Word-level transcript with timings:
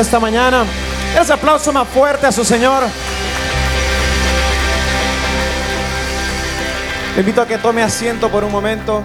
esta 0.00 0.18
mañana. 0.18 0.64
Ese 1.18 1.32
aplauso 1.32 1.72
más 1.72 1.86
fuerte 1.88 2.26
a 2.26 2.32
su 2.32 2.44
Señor. 2.44 2.84
Le 7.14 7.20
invito 7.20 7.42
a 7.42 7.46
que 7.46 7.58
tome 7.58 7.82
asiento 7.82 8.30
por 8.30 8.44
un 8.44 8.52
momento. 8.52 9.02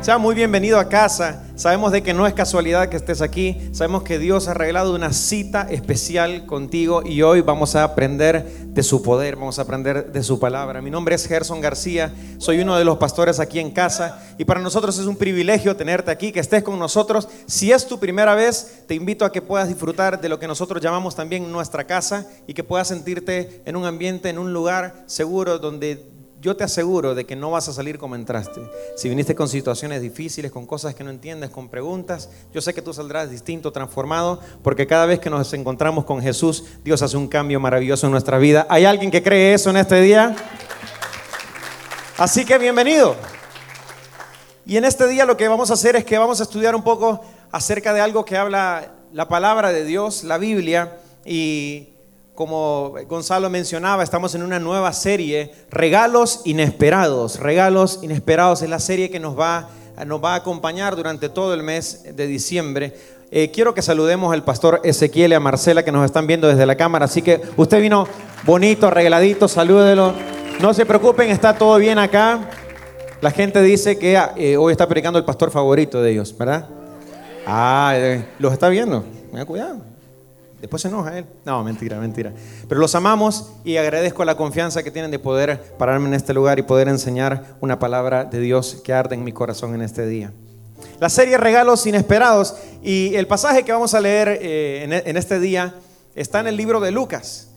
Sea 0.00 0.18
muy 0.18 0.34
bienvenido 0.34 0.78
a 0.78 0.88
casa. 0.88 1.43
Sabemos 1.56 1.92
de 1.92 2.02
que 2.02 2.14
no 2.14 2.26
es 2.26 2.34
casualidad 2.34 2.88
que 2.88 2.96
estés 2.96 3.22
aquí. 3.22 3.56
Sabemos 3.70 4.02
que 4.02 4.18
Dios 4.18 4.48
ha 4.48 4.50
arreglado 4.50 4.92
una 4.92 5.12
cita 5.12 5.68
especial 5.70 6.46
contigo 6.46 7.02
y 7.06 7.22
hoy 7.22 7.42
vamos 7.42 7.76
a 7.76 7.84
aprender 7.84 8.44
de 8.44 8.82
su 8.82 9.02
poder, 9.02 9.36
vamos 9.36 9.60
a 9.60 9.62
aprender 9.62 10.10
de 10.10 10.22
su 10.24 10.40
palabra. 10.40 10.82
Mi 10.82 10.90
nombre 10.90 11.14
es 11.14 11.28
Gerson 11.28 11.60
García, 11.60 12.12
soy 12.38 12.58
uno 12.58 12.76
de 12.76 12.84
los 12.84 12.98
pastores 12.98 13.38
aquí 13.38 13.60
en 13.60 13.70
casa 13.70 14.20
y 14.36 14.44
para 14.44 14.58
nosotros 14.58 14.98
es 14.98 15.06
un 15.06 15.14
privilegio 15.14 15.76
tenerte 15.76 16.10
aquí, 16.10 16.32
que 16.32 16.40
estés 16.40 16.64
con 16.64 16.76
nosotros. 16.76 17.28
Si 17.46 17.70
es 17.70 17.86
tu 17.86 18.00
primera 18.00 18.34
vez, 18.34 18.82
te 18.88 18.96
invito 18.96 19.24
a 19.24 19.30
que 19.30 19.40
puedas 19.40 19.68
disfrutar 19.68 20.20
de 20.20 20.28
lo 20.28 20.40
que 20.40 20.48
nosotros 20.48 20.82
llamamos 20.82 21.14
también 21.14 21.52
nuestra 21.52 21.84
casa 21.84 22.26
y 22.48 22.54
que 22.54 22.64
puedas 22.64 22.88
sentirte 22.88 23.62
en 23.64 23.76
un 23.76 23.84
ambiente, 23.84 24.28
en 24.28 24.38
un 24.38 24.52
lugar 24.52 25.04
seguro 25.06 25.60
donde 25.60 26.13
yo 26.44 26.54
te 26.54 26.62
aseguro 26.62 27.14
de 27.14 27.24
que 27.24 27.36
no 27.36 27.50
vas 27.50 27.70
a 27.70 27.72
salir 27.72 27.96
como 27.96 28.16
entraste. 28.16 28.60
Si 28.96 29.08
viniste 29.08 29.34
con 29.34 29.48
situaciones 29.48 30.02
difíciles, 30.02 30.52
con 30.52 30.66
cosas 30.66 30.94
que 30.94 31.02
no 31.02 31.08
entiendes, 31.08 31.48
con 31.48 31.70
preguntas, 31.70 32.28
yo 32.52 32.60
sé 32.60 32.74
que 32.74 32.82
tú 32.82 32.92
saldrás 32.92 33.30
distinto, 33.30 33.72
transformado, 33.72 34.40
porque 34.62 34.86
cada 34.86 35.06
vez 35.06 35.20
que 35.20 35.30
nos 35.30 35.50
encontramos 35.54 36.04
con 36.04 36.20
Jesús, 36.20 36.64
Dios 36.84 37.00
hace 37.00 37.16
un 37.16 37.28
cambio 37.28 37.60
maravilloso 37.60 38.08
en 38.08 38.12
nuestra 38.12 38.36
vida. 38.36 38.66
¿Hay 38.68 38.84
alguien 38.84 39.10
que 39.10 39.22
cree 39.22 39.54
eso 39.54 39.70
en 39.70 39.78
este 39.78 40.02
día? 40.02 40.36
Así 42.18 42.44
que 42.44 42.58
bienvenido. 42.58 43.16
Y 44.66 44.76
en 44.76 44.84
este 44.84 45.08
día 45.08 45.24
lo 45.24 45.38
que 45.38 45.48
vamos 45.48 45.70
a 45.70 45.74
hacer 45.74 45.96
es 45.96 46.04
que 46.04 46.18
vamos 46.18 46.40
a 46.40 46.42
estudiar 46.42 46.76
un 46.76 46.84
poco 46.84 47.22
acerca 47.52 47.94
de 47.94 48.02
algo 48.02 48.26
que 48.26 48.36
habla 48.36 48.92
la 49.14 49.28
palabra 49.28 49.72
de 49.72 49.86
Dios, 49.86 50.24
la 50.24 50.36
Biblia, 50.36 50.98
y 51.24 51.93
como 52.34 52.94
Gonzalo 53.08 53.48
mencionaba, 53.48 54.02
estamos 54.02 54.34
en 54.34 54.42
una 54.42 54.58
nueva 54.58 54.92
serie, 54.92 55.52
Regalos 55.70 56.40
Inesperados. 56.44 57.38
Regalos 57.38 58.00
Inesperados 58.02 58.62
es 58.62 58.68
la 58.68 58.80
serie 58.80 59.08
que 59.08 59.20
nos 59.20 59.38
va, 59.38 59.68
nos 60.04 60.22
va 60.22 60.32
a 60.32 60.36
acompañar 60.36 60.96
durante 60.96 61.28
todo 61.28 61.54
el 61.54 61.62
mes 61.62 62.02
de 62.16 62.26
diciembre. 62.26 62.92
Eh, 63.30 63.50
quiero 63.52 63.72
que 63.72 63.82
saludemos 63.82 64.32
al 64.32 64.42
pastor 64.42 64.80
Ezequiel 64.82 65.30
y 65.30 65.34
a 65.34 65.40
Marcela 65.40 65.84
que 65.84 65.92
nos 65.92 66.04
están 66.04 66.26
viendo 66.26 66.48
desde 66.48 66.66
la 66.66 66.76
cámara. 66.76 67.04
Así 67.04 67.22
que 67.22 67.40
usted 67.56 67.80
vino 67.80 68.08
bonito, 68.44 68.88
arregladito, 68.88 69.46
salúdelo. 69.46 70.12
No 70.60 70.74
se 70.74 70.86
preocupen, 70.86 71.30
está 71.30 71.56
todo 71.56 71.76
bien 71.78 71.98
acá. 71.98 72.50
La 73.20 73.30
gente 73.30 73.62
dice 73.62 73.96
que 73.96 74.16
ah, 74.16 74.34
eh, 74.36 74.56
hoy 74.56 74.72
está 74.72 74.88
predicando 74.88 75.20
el 75.20 75.24
pastor 75.24 75.52
favorito 75.52 76.02
de 76.02 76.10
ellos, 76.10 76.36
¿verdad? 76.36 76.68
Ah, 77.46 77.92
eh, 77.96 78.24
los 78.40 78.52
está 78.52 78.68
viendo. 78.68 79.04
Cuidado. 79.46 79.93
Después 80.64 80.80
se 80.80 80.88
enoja 80.88 81.18
él. 81.18 81.26
No, 81.44 81.62
mentira, 81.62 82.00
mentira. 82.00 82.32
Pero 82.66 82.80
los 82.80 82.94
amamos 82.94 83.52
y 83.64 83.76
agradezco 83.76 84.24
la 84.24 84.34
confianza 84.34 84.82
que 84.82 84.90
tienen 84.90 85.10
de 85.10 85.18
poder 85.18 85.60
pararme 85.76 86.08
en 86.08 86.14
este 86.14 86.32
lugar 86.32 86.58
y 86.58 86.62
poder 86.62 86.88
enseñar 86.88 87.56
una 87.60 87.78
palabra 87.78 88.24
de 88.24 88.40
Dios 88.40 88.80
que 88.82 88.94
arde 88.94 89.14
en 89.14 89.24
mi 89.24 89.32
corazón 89.32 89.74
en 89.74 89.82
este 89.82 90.06
día. 90.06 90.32
La 91.00 91.10
serie 91.10 91.36
Regalos 91.36 91.86
Inesperados 91.86 92.56
y 92.82 93.14
el 93.14 93.26
pasaje 93.26 93.62
que 93.62 93.72
vamos 93.72 93.92
a 93.92 94.00
leer 94.00 94.38
eh, 94.40 95.02
en 95.04 95.16
este 95.18 95.38
día 95.38 95.74
está 96.14 96.40
en 96.40 96.46
el 96.46 96.56
libro 96.56 96.80
de 96.80 96.92
Lucas 96.92 97.48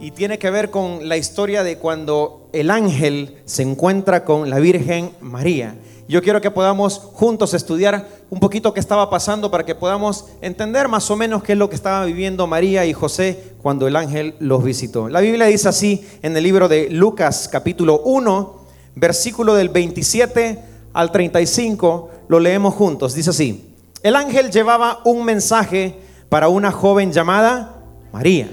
y 0.00 0.10
tiene 0.10 0.38
que 0.38 0.50
ver 0.50 0.70
con 0.70 1.08
la 1.08 1.16
historia 1.16 1.62
de 1.62 1.78
cuando 1.78 2.48
el 2.52 2.70
ángel 2.70 3.38
se 3.44 3.62
encuentra 3.62 4.24
con 4.24 4.50
la 4.50 4.58
Virgen 4.58 5.12
María. 5.20 5.76
Yo 6.06 6.20
quiero 6.22 6.40
que 6.40 6.50
podamos 6.50 6.98
juntos 6.98 7.54
estudiar 7.54 8.08
un 8.28 8.38
poquito 8.38 8.74
qué 8.74 8.80
estaba 8.80 9.08
pasando 9.08 9.50
para 9.50 9.64
que 9.64 9.74
podamos 9.74 10.26
entender 10.42 10.88
más 10.88 11.10
o 11.10 11.16
menos 11.16 11.42
qué 11.42 11.52
es 11.52 11.58
lo 11.58 11.70
que 11.70 11.76
estaba 11.76 12.04
viviendo 12.04 12.46
María 12.46 12.84
y 12.84 12.92
José 12.92 13.54
cuando 13.62 13.86
el 13.86 13.96
ángel 13.96 14.34
los 14.38 14.62
visitó. 14.62 15.08
La 15.08 15.20
Biblia 15.20 15.46
dice 15.46 15.68
así 15.68 16.06
en 16.22 16.36
el 16.36 16.42
libro 16.42 16.68
de 16.68 16.90
Lucas 16.90 17.48
capítulo 17.50 18.02
1, 18.04 18.54
versículo 18.96 19.54
del 19.54 19.70
27 19.70 20.58
al 20.92 21.10
35, 21.10 22.10
lo 22.28 22.40
leemos 22.40 22.74
juntos. 22.74 23.14
Dice 23.14 23.30
así, 23.30 23.74
el 24.02 24.16
ángel 24.16 24.50
llevaba 24.50 25.00
un 25.04 25.24
mensaje 25.24 25.98
para 26.28 26.48
una 26.48 26.70
joven 26.70 27.12
llamada 27.12 27.82
María. 28.12 28.50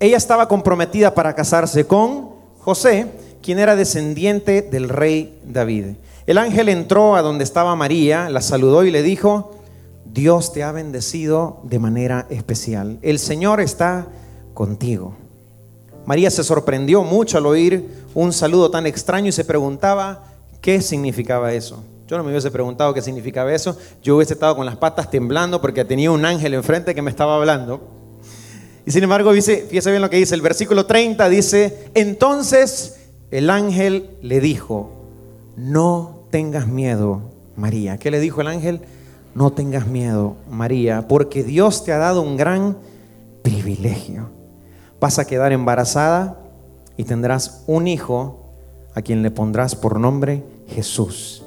Ella 0.00 0.16
estaba 0.16 0.46
comprometida 0.46 1.14
para 1.14 1.34
casarse 1.34 1.86
con 1.86 2.30
José, 2.60 3.06
quien 3.42 3.58
era 3.58 3.74
descendiente 3.74 4.62
del 4.62 4.88
rey 4.88 5.40
David. 5.44 5.96
El 6.26 6.38
ángel 6.38 6.68
entró 6.68 7.16
a 7.16 7.22
donde 7.22 7.42
estaba 7.42 7.74
María, 7.74 8.30
la 8.30 8.40
saludó 8.40 8.84
y 8.84 8.90
le 8.90 9.02
dijo, 9.02 9.52
Dios 10.04 10.52
te 10.52 10.62
ha 10.62 10.70
bendecido 10.70 11.60
de 11.64 11.78
manera 11.78 12.26
especial. 12.30 12.98
El 13.02 13.18
Señor 13.18 13.60
está 13.60 14.06
contigo. 14.54 15.14
María 16.06 16.30
se 16.30 16.44
sorprendió 16.44 17.02
mucho 17.02 17.38
al 17.38 17.46
oír 17.46 17.88
un 18.14 18.32
saludo 18.32 18.70
tan 18.70 18.86
extraño 18.86 19.28
y 19.28 19.32
se 19.32 19.44
preguntaba 19.44 20.24
qué 20.60 20.80
significaba 20.80 21.52
eso. 21.52 21.82
Yo 22.06 22.16
no 22.16 22.24
me 22.24 22.30
hubiese 22.30 22.50
preguntado 22.50 22.94
qué 22.94 23.02
significaba 23.02 23.52
eso. 23.52 23.76
Yo 24.02 24.16
hubiese 24.16 24.34
estado 24.34 24.56
con 24.56 24.64
las 24.64 24.76
patas 24.76 25.10
temblando 25.10 25.60
porque 25.60 25.84
tenía 25.84 26.10
un 26.10 26.24
ángel 26.24 26.54
enfrente 26.54 26.94
que 26.94 27.02
me 27.02 27.10
estaba 27.10 27.36
hablando. 27.36 27.97
Y 28.88 28.90
sin 28.90 29.02
embargo, 29.02 29.32
fíjese 29.32 29.90
bien 29.90 30.00
lo 30.00 30.08
que 30.08 30.16
dice. 30.16 30.34
El 30.34 30.40
versículo 30.40 30.86
30 30.86 31.28
dice, 31.28 31.90
entonces 31.92 32.96
el 33.30 33.50
ángel 33.50 34.16
le 34.22 34.40
dijo, 34.40 34.90
no 35.58 36.22
tengas 36.30 36.68
miedo, 36.68 37.20
María. 37.54 37.98
¿Qué 37.98 38.10
le 38.10 38.18
dijo 38.18 38.40
el 38.40 38.46
ángel? 38.46 38.80
No 39.34 39.52
tengas 39.52 39.86
miedo, 39.86 40.36
María, 40.48 41.06
porque 41.06 41.44
Dios 41.44 41.84
te 41.84 41.92
ha 41.92 41.98
dado 41.98 42.22
un 42.22 42.38
gran 42.38 42.78
privilegio. 43.42 44.30
Vas 44.98 45.18
a 45.18 45.26
quedar 45.26 45.52
embarazada 45.52 46.40
y 46.96 47.04
tendrás 47.04 47.64
un 47.66 47.88
hijo 47.88 48.54
a 48.94 49.02
quien 49.02 49.22
le 49.22 49.30
pondrás 49.30 49.76
por 49.76 50.00
nombre 50.00 50.44
Jesús. 50.66 51.42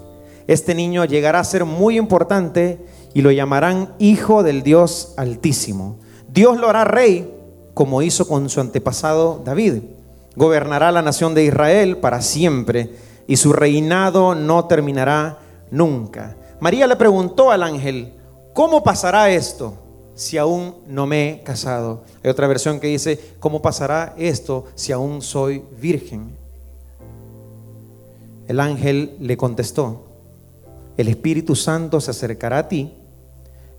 Este 0.45 0.75
niño 0.75 1.05
llegará 1.05 1.39
a 1.39 1.43
ser 1.43 1.65
muy 1.65 1.97
importante 1.97 2.77
y 3.15 3.23
lo 3.23 3.31
llamarán 3.31 3.95
Hijo 3.97 4.43
del 4.43 4.61
Dios 4.61 5.15
Altísimo. 5.17 5.97
Dios 6.33 6.57
lo 6.57 6.69
hará 6.69 6.85
rey 6.85 7.29
como 7.73 8.01
hizo 8.01 8.27
con 8.27 8.49
su 8.49 8.61
antepasado 8.61 9.41
David. 9.43 9.83
Gobernará 10.35 10.91
la 10.91 11.01
nación 11.01 11.33
de 11.33 11.43
Israel 11.43 11.97
para 11.97 12.21
siempre 12.21 12.95
y 13.27 13.35
su 13.35 13.51
reinado 13.51 14.33
no 14.33 14.65
terminará 14.65 15.39
nunca. 15.71 16.37
María 16.61 16.87
le 16.87 16.95
preguntó 16.95 17.51
al 17.51 17.63
ángel, 17.63 18.13
¿cómo 18.53 18.83
pasará 18.83 19.29
esto 19.29 19.73
si 20.15 20.37
aún 20.37 20.75
no 20.87 21.05
me 21.05 21.29
he 21.29 21.43
casado? 21.43 22.03
Hay 22.23 22.29
otra 22.29 22.47
versión 22.47 22.79
que 22.79 22.87
dice, 22.87 23.19
¿cómo 23.39 23.61
pasará 23.61 24.13
esto 24.17 24.65
si 24.75 24.91
aún 24.93 25.21
soy 25.21 25.63
virgen? 25.81 26.37
El 28.47 28.59
ángel 28.59 29.17
le 29.19 29.35
contestó, 29.37 30.05
el 30.97 31.07
Espíritu 31.07 31.55
Santo 31.55 31.99
se 31.99 32.11
acercará 32.11 32.59
a 32.59 32.67
ti, 32.67 32.93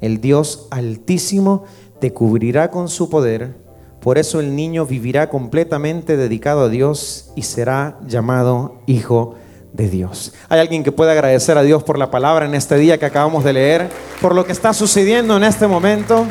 el 0.01 0.21
Dios 0.21 0.67
altísimo 0.71 1.65
te 2.03 2.13
cubrirá 2.13 2.69
con 2.69 2.89
su 2.89 3.09
poder, 3.09 3.55
por 4.01 4.19
eso 4.19 4.41
el 4.41 4.57
niño 4.57 4.85
vivirá 4.85 5.29
completamente 5.29 6.17
dedicado 6.17 6.63
a 6.63 6.69
Dios 6.69 7.31
y 7.37 7.43
será 7.43 7.97
llamado 8.09 8.83
Hijo 8.87 9.37
de 9.73 9.89
Dios. 9.89 10.33
Hay 10.49 10.59
alguien 10.59 10.83
que 10.83 10.91
pueda 10.91 11.13
agradecer 11.13 11.57
a 11.57 11.63
Dios 11.63 11.85
por 11.85 12.01
la 12.01 12.11
palabra 12.11 12.45
en 12.45 12.57
este 12.57 12.77
día 12.77 12.99
que 12.99 13.07
acabamos 13.07 13.45
de 13.45 13.53
leer, 13.53 13.89
por 14.21 14.35
lo 14.35 14.45
que 14.45 14.51
está 14.51 14.75
sucediendo 14.75 15.37
en 15.37 15.45
este 15.45 15.69
momento. 15.69 16.27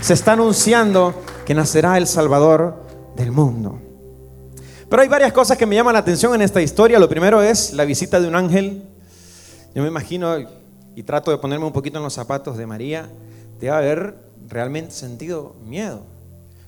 Se 0.00 0.14
está 0.14 0.32
anunciando 0.32 1.12
que 1.44 1.52
nacerá 1.52 1.98
el 1.98 2.06
Salvador 2.06 2.82
del 3.14 3.32
mundo. 3.32 3.82
Pero 4.88 5.02
hay 5.02 5.08
varias 5.08 5.34
cosas 5.34 5.58
que 5.58 5.66
me 5.66 5.74
llaman 5.74 5.92
la 5.92 6.00
atención 6.00 6.34
en 6.34 6.40
esta 6.40 6.62
historia. 6.62 6.98
Lo 6.98 7.10
primero 7.10 7.42
es 7.42 7.74
la 7.74 7.84
visita 7.84 8.18
de 8.18 8.28
un 8.28 8.34
ángel. 8.34 8.88
Yo 9.74 9.82
me 9.82 9.88
imagino 9.88 10.38
y 10.96 11.02
trato 11.02 11.30
de 11.30 11.36
ponerme 11.36 11.66
un 11.66 11.72
poquito 11.74 11.98
en 11.98 12.04
los 12.04 12.14
zapatos 12.14 12.56
de 12.56 12.64
María, 12.66 13.10
de 13.60 13.68
haber 13.68 14.31
realmente 14.52 14.92
sentido 14.92 15.54
miedo. 15.64 16.02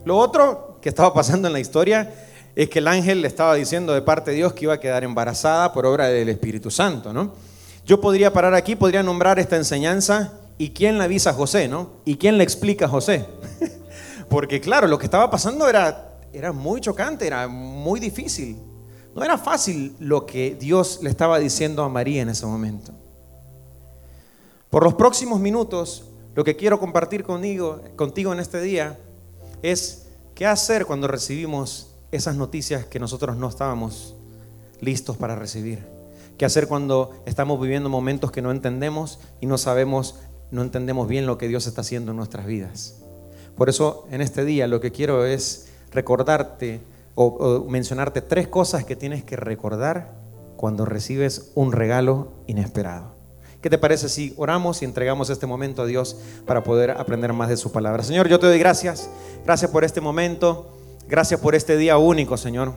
Lo 0.04 0.16
otro 0.16 0.78
que 0.80 0.88
estaba 0.88 1.14
pasando 1.14 1.48
en 1.48 1.52
la 1.52 1.60
historia 1.60 2.12
es 2.54 2.68
que 2.68 2.78
el 2.78 2.88
ángel 2.88 3.22
le 3.22 3.28
estaba 3.28 3.54
diciendo 3.54 3.92
de 3.94 4.02
parte 4.02 4.30
de 4.30 4.38
Dios 4.38 4.52
que 4.52 4.64
iba 4.64 4.74
a 4.74 4.80
quedar 4.80 5.04
embarazada 5.04 5.72
por 5.72 5.86
obra 5.86 6.08
del 6.08 6.28
Espíritu 6.28 6.70
Santo, 6.70 7.12
¿no? 7.12 7.32
Yo 7.84 8.00
podría 8.00 8.32
parar 8.32 8.54
aquí, 8.54 8.76
podría 8.76 9.02
nombrar 9.02 9.38
esta 9.38 9.56
enseñanza 9.56 10.32
y 10.56 10.70
quién 10.70 10.98
la 10.98 11.04
avisa 11.04 11.30
a 11.30 11.34
José, 11.34 11.68
¿no? 11.68 11.90
Y 12.04 12.16
quién 12.16 12.38
le 12.38 12.44
explica 12.44 12.86
a 12.86 12.88
José. 12.88 13.26
Porque 14.28 14.60
claro, 14.60 14.86
lo 14.86 14.98
que 14.98 15.04
estaba 15.04 15.30
pasando 15.30 15.68
era, 15.68 16.18
era 16.32 16.52
muy 16.52 16.80
chocante, 16.80 17.26
era 17.26 17.48
muy 17.48 18.00
difícil. 18.00 18.58
No 19.14 19.22
era 19.22 19.36
fácil 19.36 19.94
lo 19.98 20.26
que 20.26 20.56
Dios 20.58 21.00
le 21.02 21.10
estaba 21.10 21.38
diciendo 21.38 21.82
a 21.82 21.88
María 21.88 22.22
en 22.22 22.30
ese 22.30 22.46
momento. 22.46 22.92
Por 24.70 24.82
los 24.82 24.94
próximos 24.94 25.38
minutos, 25.38 26.04
lo 26.34 26.44
que 26.44 26.56
quiero 26.56 26.80
compartir 26.80 27.24
conmigo, 27.24 27.80
contigo 27.96 28.32
en 28.32 28.40
este 28.40 28.60
día 28.60 28.98
es 29.62 30.06
qué 30.34 30.46
hacer 30.46 30.84
cuando 30.86 31.06
recibimos 31.06 31.94
esas 32.10 32.36
noticias 32.36 32.84
que 32.86 32.98
nosotros 32.98 33.36
no 33.36 33.48
estábamos 33.48 34.14
listos 34.80 35.16
para 35.16 35.36
recibir. 35.36 35.86
¿Qué 36.36 36.44
hacer 36.44 36.66
cuando 36.66 37.12
estamos 37.26 37.60
viviendo 37.60 37.88
momentos 37.88 38.32
que 38.32 38.42
no 38.42 38.50
entendemos 38.50 39.20
y 39.40 39.46
no 39.46 39.58
sabemos, 39.58 40.16
no 40.50 40.62
entendemos 40.62 41.06
bien 41.06 41.26
lo 41.26 41.38
que 41.38 41.48
Dios 41.48 41.66
está 41.66 41.82
haciendo 41.82 42.10
en 42.10 42.16
nuestras 42.16 42.46
vidas? 42.46 43.00
Por 43.56 43.68
eso 43.68 44.06
en 44.10 44.20
este 44.20 44.44
día 44.44 44.66
lo 44.66 44.80
que 44.80 44.90
quiero 44.90 45.24
es 45.24 45.68
recordarte 45.92 46.80
o, 47.14 47.64
mencionarte 47.68 48.20
tres 48.20 48.48
cosas 48.48 48.84
que 48.84 48.96
tienes 48.96 49.22
que 49.22 49.36
recordar 49.36 50.14
cuando 50.56 50.84
recibes 50.84 51.52
un 51.54 51.70
regalo 51.70 52.32
inesperado. 52.48 53.13
¿Qué 53.64 53.70
te 53.70 53.78
parece 53.78 54.10
si 54.10 54.34
oramos 54.36 54.82
y 54.82 54.84
entregamos 54.84 55.30
este 55.30 55.46
momento 55.46 55.80
a 55.80 55.86
Dios 55.86 56.18
para 56.44 56.62
poder 56.62 56.90
aprender 56.90 57.32
más 57.32 57.48
de 57.48 57.56
su 57.56 57.72
palabra? 57.72 58.02
Señor, 58.02 58.28
yo 58.28 58.38
te 58.38 58.46
doy 58.46 58.58
gracias. 58.58 59.08
Gracias 59.42 59.70
por 59.70 59.84
este 59.84 60.02
momento. 60.02 60.70
Gracias 61.08 61.40
por 61.40 61.54
este 61.54 61.78
día 61.78 61.96
único, 61.96 62.36
Señor. 62.36 62.74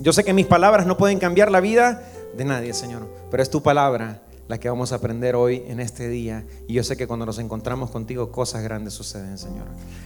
Yo 0.00 0.12
sé 0.12 0.22
que 0.22 0.34
mis 0.34 0.44
palabras 0.44 0.86
no 0.86 0.98
pueden 0.98 1.18
cambiar 1.18 1.50
la 1.50 1.62
vida 1.62 2.02
de 2.36 2.44
nadie, 2.44 2.74
Señor, 2.74 3.08
pero 3.30 3.42
es 3.42 3.48
tu 3.48 3.62
palabra 3.62 4.20
la 4.48 4.60
que 4.60 4.68
vamos 4.68 4.92
a 4.92 4.96
aprender 4.96 5.34
hoy 5.34 5.64
en 5.66 5.80
este 5.80 6.10
día. 6.10 6.44
Y 6.68 6.74
yo 6.74 6.84
sé 6.84 6.98
que 6.98 7.06
cuando 7.06 7.24
nos 7.24 7.38
encontramos 7.38 7.90
contigo 7.90 8.30
cosas 8.30 8.62
grandes 8.62 8.92
suceden, 8.92 9.38
Señor. 9.38 9.64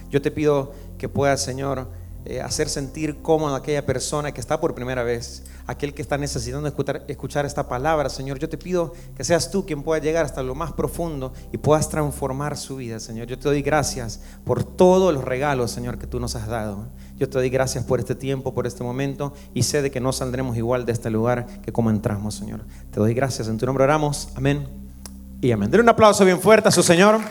Yo 0.09 0.21
te 0.21 0.31
pido 0.31 0.71
que 0.97 1.09
puedas, 1.09 1.41
Señor, 1.41 1.89
eh, 2.29 2.41
hacer 2.41 2.67
sentir 2.67 3.21
cómodo 3.21 3.55
a 3.55 3.59
aquella 3.59 3.85
persona 3.85 4.33
que 4.33 4.41
está 4.41 4.59
por 4.59 4.75
primera 4.75 5.01
vez, 5.01 5.43
aquel 5.65 5.93
que 5.93 6.01
está 6.01 6.17
necesitando 6.17 6.67
escuchar, 6.67 7.05
escuchar 7.07 7.45
esta 7.45 7.69
palabra, 7.69 8.09
Señor. 8.09 8.37
Yo 8.37 8.49
te 8.49 8.57
pido 8.57 8.91
que 9.15 9.23
seas 9.23 9.49
tú 9.49 9.65
quien 9.65 9.81
pueda 9.81 10.01
llegar 10.01 10.25
hasta 10.25 10.43
lo 10.43 10.53
más 10.53 10.73
profundo 10.73 11.31
y 11.53 11.57
puedas 11.57 11.87
transformar 11.87 12.57
su 12.57 12.75
vida, 12.75 12.99
Señor. 12.99 13.27
Yo 13.27 13.39
te 13.39 13.47
doy 13.47 13.61
gracias 13.61 14.19
por 14.43 14.65
todos 14.65 15.13
los 15.13 15.23
regalos, 15.23 15.71
Señor, 15.71 15.97
que 15.97 16.05
tú 16.05 16.19
nos 16.19 16.35
has 16.35 16.47
dado. 16.47 16.89
Yo 17.15 17.29
te 17.29 17.37
doy 17.37 17.49
gracias 17.49 17.85
por 17.85 17.99
este 17.99 18.13
tiempo, 18.13 18.53
por 18.53 18.67
este 18.67 18.83
momento 18.83 19.33
y 19.53 19.63
sé 19.63 19.81
de 19.81 19.89
que 19.89 20.01
no 20.01 20.11
saldremos 20.11 20.57
igual 20.57 20.85
de 20.85 20.91
este 20.91 21.09
lugar 21.09 21.47
que 21.61 21.71
como 21.71 21.91
entramos, 21.91 22.35
Señor. 22.35 22.65
Te 22.91 22.99
doy 22.99 23.13
gracias. 23.13 23.47
En 23.47 23.57
tu 23.57 23.65
nombre 23.65 23.85
oramos. 23.85 24.27
Amén 24.35 24.67
y 25.39 25.51
amén. 25.51 25.71
Denle 25.71 25.83
un 25.83 25.89
aplauso 25.89 26.25
bien 26.25 26.41
fuerte 26.41 26.67
a 26.67 26.71
su 26.71 26.83
Señor. 26.83 27.21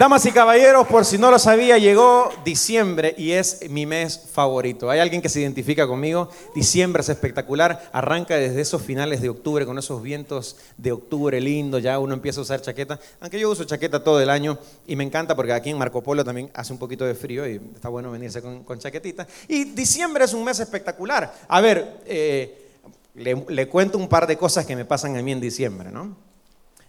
Damas 0.00 0.24
y 0.24 0.32
caballeros, 0.32 0.86
por 0.86 1.04
si 1.04 1.18
no 1.18 1.30
lo 1.30 1.38
sabía, 1.38 1.76
llegó 1.76 2.30
diciembre 2.42 3.14
y 3.18 3.32
es 3.32 3.68
mi 3.68 3.84
mes 3.84 4.18
favorito. 4.32 4.88
¿Hay 4.88 4.98
alguien 4.98 5.20
que 5.20 5.28
se 5.28 5.42
identifica 5.42 5.86
conmigo? 5.86 6.30
Diciembre 6.54 7.02
es 7.02 7.10
espectacular, 7.10 7.90
arranca 7.92 8.36
desde 8.36 8.62
esos 8.62 8.80
finales 8.80 9.20
de 9.20 9.28
octubre 9.28 9.66
con 9.66 9.76
esos 9.76 10.02
vientos 10.02 10.56
de 10.78 10.92
octubre 10.92 11.38
lindo, 11.38 11.78
ya 11.78 11.98
uno 11.98 12.14
empieza 12.14 12.40
a 12.40 12.44
usar 12.44 12.62
chaqueta, 12.62 12.98
aunque 13.20 13.38
yo 13.38 13.50
uso 13.50 13.64
chaqueta 13.64 14.02
todo 14.02 14.22
el 14.22 14.30
año 14.30 14.58
y 14.86 14.96
me 14.96 15.04
encanta 15.04 15.36
porque 15.36 15.52
aquí 15.52 15.68
en 15.68 15.76
Marco 15.76 16.02
Polo 16.02 16.24
también 16.24 16.50
hace 16.54 16.72
un 16.72 16.78
poquito 16.78 17.04
de 17.04 17.14
frío 17.14 17.46
y 17.46 17.60
está 17.74 17.90
bueno 17.90 18.10
venirse 18.10 18.40
con, 18.40 18.78
chaquetita. 18.78 19.26
Y 19.48 19.64
diciembre 19.64 20.24
es 20.24 20.32
un 20.32 20.42
mes 20.44 20.60
espectacular. 20.60 21.30
A 21.46 21.60
ver, 21.60 22.00
eh, 22.06 22.70
le, 23.16 23.44
le 23.46 23.68
cuento 23.68 23.98
un 23.98 24.08
par 24.08 24.26
de 24.26 24.38
cosas 24.38 24.64
que 24.64 24.74
me 24.74 24.86
pasan 24.86 25.18
a 25.18 25.20
mí 25.20 25.32
en 25.32 25.42
diciembre, 25.42 25.90
¿no? 25.90 26.16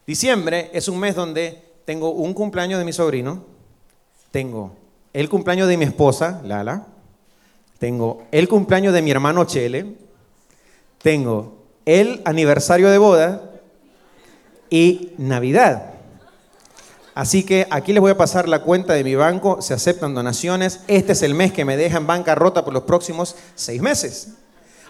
Diciembre 0.08 0.70
es 0.72 0.88
un 0.88 0.98
mes 0.98 1.14
donde 1.14 1.71
tengo 1.86 2.12
un 2.12 2.34
cumpleaños 2.34 2.80
de 2.80 2.86
mi 2.86 2.94
sobrino, 2.94 3.46
tengo 4.32 4.76
el 5.14 5.30
cumpleaños 5.30 5.68
de 5.68 5.78
mi 5.78 5.86
esposa, 5.86 6.42
Lala, 6.44 6.88
tengo 7.80 8.24
el 8.32 8.48
cumpleaños 8.48 8.94
de 8.94 9.02
mi 9.02 9.12
hermano 9.12 9.46
Chele, 9.46 9.96
tengo 11.02 11.58
el 11.86 12.22
aniversario 12.26 12.90
de 12.90 12.98
boda 12.98 13.42
y 14.70 15.14
Navidad. 15.18 15.92
Así 17.14 17.44
que 17.44 17.68
aquí 17.70 17.92
les 17.92 18.00
voy 18.00 18.12
a 18.12 18.18
pasar 18.18 18.48
la 18.48 18.62
cuenta 18.62 18.94
de 18.94 19.04
mi 19.04 19.16
banco, 19.16 19.62
se 19.62 19.74
aceptan 19.74 20.14
donaciones. 20.14 20.82
Este 20.88 21.12
es 21.12 21.24
el 21.24 21.34
mes 21.34 21.52
que 21.52 21.66
me 21.66 21.76
deja 21.76 21.98
en 21.98 22.08
bancarrota 22.08 22.64
por 22.64 22.74
los 22.74 22.84
próximos 22.84 23.36
seis 23.56 23.82
meses. 23.82 24.30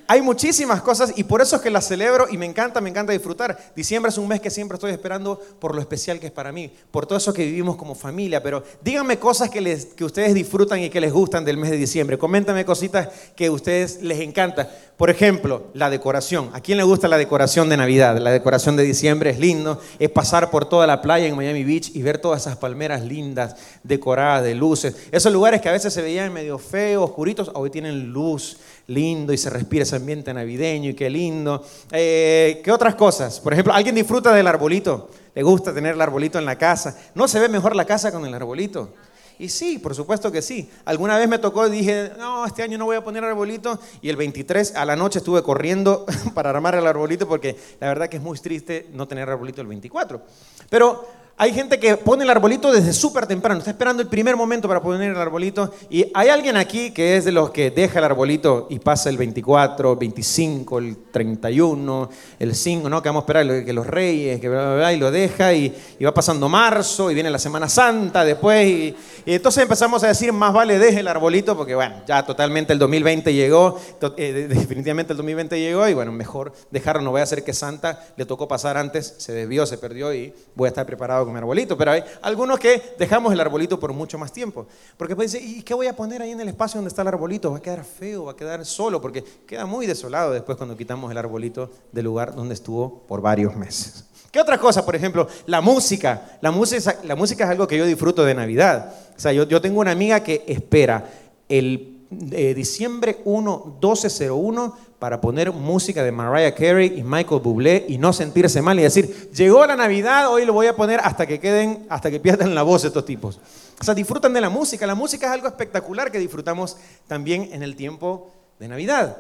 Hay 0.08 0.22
muchísimas 0.22 0.82
cosas 0.82 1.14
y 1.16 1.24
por 1.24 1.42
eso 1.42 1.56
es 1.56 1.62
que 1.62 1.70
las 1.70 1.88
celebro 1.88 2.28
y 2.30 2.38
me 2.38 2.46
encanta, 2.46 2.82
me 2.82 2.90
encanta 2.90 3.14
disfrutar. 3.14 3.58
Diciembre 3.76 4.10
es 4.10 4.18
un 4.18 4.28
mes 4.28 4.42
que 4.42 4.50
siempre 4.50 4.76
estoy 4.76 4.92
esperando 4.92 5.40
por 5.60 5.74
lo 5.74 5.82
especial 5.82 6.20
que 6.20 6.28
es 6.28 6.32
para 6.32 6.52
mí, 6.52 6.72
por 6.92 7.06
todo 7.06 7.18
eso 7.18 7.34
que 7.34 7.46
vivimos 7.46 7.76
como 7.76 7.96
familia. 7.96 8.44
Pero 8.44 8.64
díganme 8.82 9.20
cosas 9.20 9.50
que, 9.50 9.62
les, 9.62 9.86
que 9.86 10.04
ustedes 10.04 10.34
disfrutan 10.34 10.80
y 10.80 10.90
que 10.90 11.02
les 11.02 11.14
gustan 11.14 11.46
del 11.46 11.58
mes 11.58 11.72
de 11.72 11.78
diciembre. 11.78 12.18
Coméntame 12.18 12.66
cositas 12.66 13.10
que 13.36 13.48
a 13.48 13.52
ustedes 13.52 14.02
les 14.02 14.20
encanta. 14.20 14.70
Por 14.98 15.10
ejemplo, 15.10 15.64
la 15.74 15.90
decoración. 15.90 16.52
¿A 16.54 16.62
quién 16.62 16.78
le 16.78 16.84
gusta 16.84 17.08
la 17.08 17.18
decoración 17.18 17.70
de 17.70 17.78
Navidad? 17.78 18.18
La 18.20 18.32
decoración 18.32 18.76
de 18.76 18.84
diciembre 18.84 19.32
es 19.32 19.40
lindo. 19.40 19.82
Es 19.98 20.10
pasar 20.10 20.52
por 20.52 20.66
toda 20.66 20.86
la 20.86 21.02
playa 21.02 21.26
en 21.26 21.36
Miami 21.36 21.64
Beach 21.64 21.92
y 21.96 22.02
ver 22.04 22.20
todas 22.20 22.42
esas 22.42 22.58
palmeras 22.58 23.02
lindas, 23.04 23.56
decoradas 23.84 24.44
de 24.44 24.54
luces. 24.54 24.96
Esos 25.12 25.34
lugares 25.34 25.62
que 25.62 25.70
a 25.70 25.72
veces 25.72 25.94
se 25.94 26.02
veían 26.02 26.32
medio 26.32 26.60
feos, 26.60 27.10
oscuritos, 27.10 27.50
hoy 27.56 27.70
tienen 27.72 28.12
luz 28.12 28.58
lindo 28.88 29.34
y 29.34 29.38
se 29.38 29.50
respira 29.50 29.84
ese 29.84 29.96
ambiente 29.96 30.34
navideño 30.34 30.90
y 30.90 30.94
qué 30.94 31.10
lindo. 31.10 31.66
Eh, 31.92 32.62
¿Qué 32.64 32.72
otras 32.72 32.96
cosas? 32.96 33.40
Por 33.40 33.54
ejemplo, 33.54 33.74
¿alguien 33.74 33.96
disfruta 33.96 34.34
del 34.34 34.48
arbolito? 34.48 35.10
¿Le 35.34 35.44
gusta 35.44 35.74
tener 35.74 35.96
el 35.96 36.02
arbolito 36.02 36.40
en 36.40 36.46
la 36.46 36.58
casa? 36.58 36.98
¿No 37.16 37.28
se 37.28 37.40
ve 37.40 37.50
mejor 37.50 37.76
la 37.76 37.86
casa 37.86 38.12
con 38.12 38.26
el 38.26 38.34
arbolito? 38.34 38.94
Y 39.42 39.50
sí, 39.50 39.80
por 39.80 39.96
supuesto 39.96 40.32
que 40.32 40.44
sí. 40.44 40.70
Alguna 40.86 41.18
vez 41.18 41.28
me 41.28 41.40
tocó 41.40 41.66
y 41.66 41.72
dije, 41.72 42.12
no, 42.20 42.46
este 42.46 42.62
año 42.62 42.78
no 42.78 42.86
voy 42.86 42.96
a 42.96 43.04
poner 43.04 43.24
arbolito. 43.24 43.80
Y 44.02 44.10
el 44.10 44.16
23 44.16 44.76
a 44.76 44.86
la 44.86 44.96
noche 44.96 45.18
estuve 45.18 45.42
corriendo 45.42 46.06
para 46.36 46.52
armar 46.52 46.76
el 46.76 46.86
arbolito 46.86 47.28
porque 47.28 47.58
la 47.80 47.88
verdad 47.88 48.08
que 48.08 48.18
es 48.18 48.24
muy 48.24 48.38
triste 48.38 48.90
no 48.94 49.08
tener 49.08 49.28
arbolito 49.28 49.62
el 49.62 49.68
24. 49.68 50.22
Pero 50.70 51.08
hay 51.38 51.54
gente 51.54 51.80
que 51.80 51.98
pone 51.98 52.24
el 52.24 52.30
arbolito 52.30 52.72
desde 52.72 52.94
súper 52.94 53.26
temprano, 53.26 53.60
está 53.60 53.72
esperando 53.72 54.04
el 54.04 54.08
primer 54.08 54.36
momento 54.36 54.68
para 54.68 54.82
poner 54.82 55.10
el 55.10 55.18
arbolito. 55.18 55.74
Y 55.90 56.06
hay 56.14 56.30
alguien 56.30 56.56
aquí 56.56 56.92
que 56.92 57.18
es 57.18 57.26
de 57.26 57.32
los 57.32 57.50
que 57.50 57.72
deja 57.72 58.00
el 58.00 58.06
arbolito 58.06 58.68
y 58.70 58.78
pasa 58.78 59.10
el 59.10 59.18
24, 59.18 59.96
25, 59.96 60.78
el 60.78 60.98
31, 61.12 62.10
el 62.38 62.56
5, 62.56 62.90
¿no? 62.90 63.02
Que 63.02 63.10
vamos 63.10 63.22
a 63.22 63.26
esperar 63.26 63.66
que 63.66 63.74
los 63.74 63.88
reyes, 63.88 64.40
que 64.40 64.50
bla, 64.50 64.62
bla, 64.66 64.76
bla, 64.76 64.94
y 64.94 64.98
lo 64.98 65.10
deja 65.10 65.54
y, 65.54 65.74
va 66.04 66.14
pasando 66.14 66.48
marzo 66.48 67.10
y 67.10 67.16
viene 67.16 67.30
la 67.30 67.40
Semana 67.40 67.68
Santa 67.68 68.24
después. 68.24 68.68
Y, 68.68 68.96
entonces 69.26 69.64
empezamos 69.64 70.04
a 70.04 70.08
decir, 70.10 70.32
más 70.34 70.54
vale 70.54 70.78
deje 70.78 71.00
el 71.00 71.08
arbolito 71.08 71.58
porque, 71.58 71.74
bueno, 71.74 71.96
ya 72.08 72.24
totalmente 72.24 72.74
el 72.74 72.80
2020 72.80 73.34
llegó, 73.34 73.80
eh, 74.18 74.48
definitivamente 74.48 75.14
el 75.14 75.18
2020 75.18 75.60
llegó 75.60 75.88
y, 75.88 75.94
bueno, 75.94 76.12
mejor 76.12 76.54
dejarlo, 76.70 77.02
no 77.02 77.12
voy 77.12 77.22
a 77.22 77.24
hacer 77.24 77.44
que 77.44 77.54
Santa 77.54 78.06
le 78.16 78.26
tocó 78.26 78.48
pasar 78.48 78.78
antes, 78.78 79.16
se 79.18 79.34
desvió, 79.34 79.66
se 79.66 79.78
perdió 79.80 80.14
y 80.14 80.34
voy 80.56 80.68
a 80.68 80.70
estar 80.70 80.86
preparado 80.86 81.21
mi 81.30 81.38
arbolito, 81.38 81.78
pero 81.78 81.92
hay 81.92 82.04
algunos 82.22 82.60
que 82.60 82.96
dejamos 82.98 83.32
el 83.34 83.40
arbolito 83.40 83.80
por 83.80 83.94
mucho 83.94 84.18
más 84.18 84.32
tiempo. 84.32 84.66
Porque 84.98 85.16
pues 85.16 85.32
dice, 85.32 85.46
¿y 85.46 85.62
qué 85.62 85.74
voy 85.74 85.88
a 85.88 85.96
poner 85.96 86.22
ahí 86.22 86.32
en 86.32 86.42
el 86.42 86.48
espacio 86.48 86.78
donde 86.78 86.90
está 86.90 87.02
el 87.02 87.10
arbolito? 87.10 87.52
Va 87.52 87.58
a 87.58 87.62
quedar 87.62 87.84
feo, 87.84 88.26
va 88.26 88.32
a 88.32 88.36
quedar 88.36 88.66
solo, 88.66 89.02
porque 89.02 89.24
queda 89.46 89.66
muy 89.66 89.86
desolado 89.86 90.32
después 90.32 90.58
cuando 90.58 90.76
quitamos 90.76 91.12
el 91.12 91.18
arbolito 91.18 91.70
del 91.92 92.06
lugar 92.06 92.36
donde 92.36 92.54
estuvo 92.54 93.04
por 93.08 93.22
varios 93.22 93.56
meses. 93.56 94.06
¿Qué 94.32 94.40
otra 94.40 94.58
cosa? 94.58 94.86
Por 94.86 94.96
ejemplo, 94.96 95.28
la 95.46 95.60
música. 95.60 96.38
La 96.42 96.52
música, 96.52 96.98
la 97.04 97.16
música 97.16 97.44
es 97.44 97.50
algo 97.50 97.68
que 97.68 97.78
yo 97.78 97.86
disfruto 97.86 98.24
de 98.24 98.34
Navidad. 98.34 98.94
O 99.16 99.20
sea, 99.20 99.34
yo, 99.34 99.48
yo 99.48 99.60
tengo 99.60 99.82
una 99.82 99.92
amiga 99.92 100.22
que 100.22 100.44
espera 100.48 101.06
el 101.50 102.01
eh, 102.32 102.54
diciembre 102.54 103.22
1, 103.24 103.78
1201 103.80 104.78
para 105.00 105.22
poner 105.22 105.52
música 105.52 106.04
de 106.04 106.12
Mariah 106.12 106.54
Carey 106.54 107.00
y 107.00 107.04
Michael 107.04 107.42
Bublé 107.42 107.86
y 107.88 107.98
no 107.98 108.14
sentirse 108.14 108.62
mal 108.62 108.80
y 108.80 108.84
decir, 108.84 109.32
llegó 109.34 109.66
la 109.66 109.76
Navidad, 109.76 110.30
hoy 110.30 110.46
lo 110.46 110.54
voy 110.54 110.68
a 110.68 110.76
poner 110.76 111.00
hasta 111.04 111.26
que 111.26 111.40
queden, 111.40 111.86
hasta 111.90 112.12
que 112.12 112.20
pierdan 112.20 112.54
la 112.54 112.64
voz 112.64 112.84
estos 112.84 113.06
tipos. 113.06 113.40
O 113.80 113.84
sea, 113.84 113.96
disfrutan 113.96 114.34
de 114.34 114.42
la 114.42 114.50
música. 114.50 114.86
La 114.86 114.94
música 114.94 115.26
es 115.26 115.32
algo 115.32 115.48
espectacular 115.48 116.12
que 116.12 116.20
disfrutamos 116.20 116.78
también 117.08 117.50
en 117.52 117.64
el 117.64 117.76
tiempo 117.76 118.30
de 118.60 118.68
Navidad. 118.68 119.18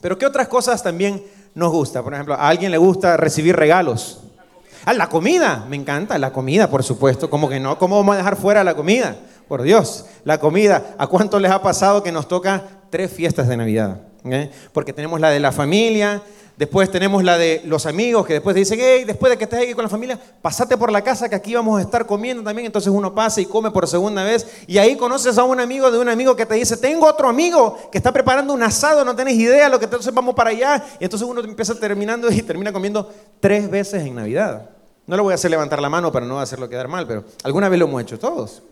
Pero 0.00 0.18
¿qué 0.18 0.26
otras 0.26 0.48
cosas 0.48 0.82
también 0.82 1.24
nos 1.54 1.72
gusta? 1.72 2.02
Por 2.02 2.12
ejemplo, 2.12 2.34
a 2.34 2.48
alguien 2.48 2.70
le 2.70 2.78
gusta 2.78 3.16
recibir 3.16 3.56
regalos. 3.56 4.20
Ah, 4.84 4.92
la 4.92 5.08
comida, 5.08 5.64
me 5.68 5.76
encanta, 5.76 6.18
la 6.18 6.32
comida, 6.32 6.68
por 6.68 6.84
supuesto. 6.84 7.30
¿Cómo 7.30 7.48
que 7.48 7.58
no? 7.58 7.78
¿Cómo 7.78 7.96
vamos 7.96 8.14
a 8.14 8.18
dejar 8.18 8.36
fuera 8.36 8.62
la 8.62 8.76
comida? 8.76 9.16
Por 9.48 9.62
Dios, 9.62 10.06
la 10.24 10.38
comida. 10.38 10.94
¿A 10.98 11.06
cuánto 11.06 11.38
les 11.38 11.50
ha 11.50 11.62
pasado 11.62 12.02
que 12.02 12.12
nos 12.12 12.26
toca 12.26 12.62
tres 12.90 13.10
fiestas 13.12 13.48
de 13.48 13.56
Navidad? 13.56 14.00
Porque 14.72 14.92
tenemos 14.92 15.20
la 15.20 15.30
de 15.30 15.38
la 15.38 15.52
familia, 15.52 16.20
después 16.56 16.90
tenemos 16.90 17.22
la 17.22 17.38
de 17.38 17.62
los 17.64 17.86
amigos 17.86 18.26
que 18.26 18.32
después 18.32 18.54
te 18.54 18.60
dicen, 18.60 18.80
hey, 18.82 19.04
después 19.04 19.30
de 19.30 19.38
que 19.38 19.44
estés 19.44 19.62
aquí 19.62 19.74
con 19.74 19.84
la 19.84 19.88
familia, 19.88 20.18
pasate 20.42 20.76
por 20.76 20.90
la 20.90 21.02
casa 21.02 21.28
que 21.28 21.36
aquí 21.36 21.54
vamos 21.54 21.78
a 21.78 21.82
estar 21.82 22.06
comiendo 22.06 22.42
también. 22.42 22.66
Entonces 22.66 22.92
uno 22.92 23.14
pasa 23.14 23.40
y 23.40 23.46
come 23.46 23.70
por 23.70 23.86
segunda 23.86 24.24
vez 24.24 24.46
y 24.66 24.78
ahí 24.78 24.96
conoces 24.96 25.38
a 25.38 25.44
un 25.44 25.60
amigo 25.60 25.90
de 25.92 25.98
un 25.98 26.08
amigo 26.08 26.34
que 26.34 26.44
te 26.44 26.54
dice, 26.54 26.76
tengo 26.76 27.06
otro 27.06 27.28
amigo 27.28 27.78
que 27.92 27.98
está 27.98 28.12
preparando 28.12 28.52
un 28.52 28.62
asado, 28.62 29.04
no 29.04 29.14
tenés 29.14 29.34
idea, 29.34 29.68
lo 29.68 29.78
que 29.78 29.84
entonces 29.84 30.12
vamos 30.12 30.34
para 30.34 30.50
allá. 30.50 30.84
Y 30.98 31.04
entonces 31.04 31.28
uno 31.28 31.40
empieza 31.40 31.78
terminando 31.78 32.30
y 32.30 32.42
termina 32.42 32.72
comiendo 32.72 33.08
tres 33.38 33.70
veces 33.70 34.04
en 34.04 34.16
Navidad. 34.16 34.70
No 35.06 35.14
le 35.14 35.22
voy 35.22 35.32
a 35.32 35.34
hacer 35.36 35.52
levantar 35.52 35.80
la 35.80 35.88
mano 35.88 36.10
para 36.10 36.26
no 36.26 36.40
hacerlo 36.40 36.68
quedar 36.68 36.88
mal, 36.88 37.06
pero 37.06 37.22
alguna 37.44 37.68
vez 37.68 37.78
lo 37.78 37.86
hemos 37.86 38.02
hecho 38.02 38.18
todos. 38.18 38.62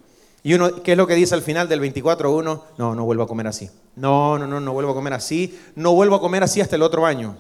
Y 0.45 0.53
uno, 0.53 0.83
¿qué 0.83 0.93
es 0.93 0.99
lo 0.99 1.07
que 1.07 1.15
dice 1.15 1.35
al 1.35 1.41
final 1.41 1.71
del 1.71 1.81
24.1? 1.81 2.63
No, 2.77 2.95
no 2.95 3.05
vuelvo 3.07 3.23
a 3.23 3.27
comer 3.27 3.47
así. 3.47 3.71
No, 3.97 4.39
no, 4.39 4.47
no, 4.47 4.61
no 4.61 4.75
vuelvo 4.75 4.93
a 4.93 4.95
comer 4.95 5.15
así. 5.15 5.59
No 5.75 5.95
vuelvo 5.95 6.17
a 6.17 6.21
comer 6.21 6.43
así 6.43 6.61
hasta 6.61 6.77
el 6.77 6.83
otro 6.83 7.07
año. 7.07 7.39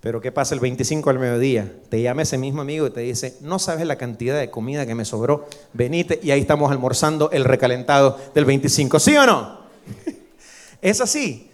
Pero 0.00 0.20
¿qué 0.20 0.30
pasa 0.30 0.54
el 0.54 0.60
25 0.60 1.08
al 1.08 1.18
mediodía? 1.18 1.72
Te 1.88 2.02
llama 2.02 2.22
ese 2.22 2.36
mismo 2.36 2.60
amigo 2.60 2.86
y 2.86 2.90
te 2.90 3.00
dice, 3.00 3.38
no 3.40 3.58
sabes 3.58 3.86
la 3.86 3.96
cantidad 3.96 4.38
de 4.38 4.50
comida 4.50 4.84
que 4.84 4.94
me 4.94 5.06
sobró, 5.06 5.48
venite 5.72 6.20
y 6.22 6.30
ahí 6.30 6.42
estamos 6.42 6.70
almorzando 6.70 7.30
el 7.30 7.42
recalentado 7.42 8.18
del 8.34 8.44
25. 8.44 9.00
¿Sí 9.00 9.16
o 9.16 9.24
no? 9.24 9.60
es 10.82 11.00
así. 11.00 11.50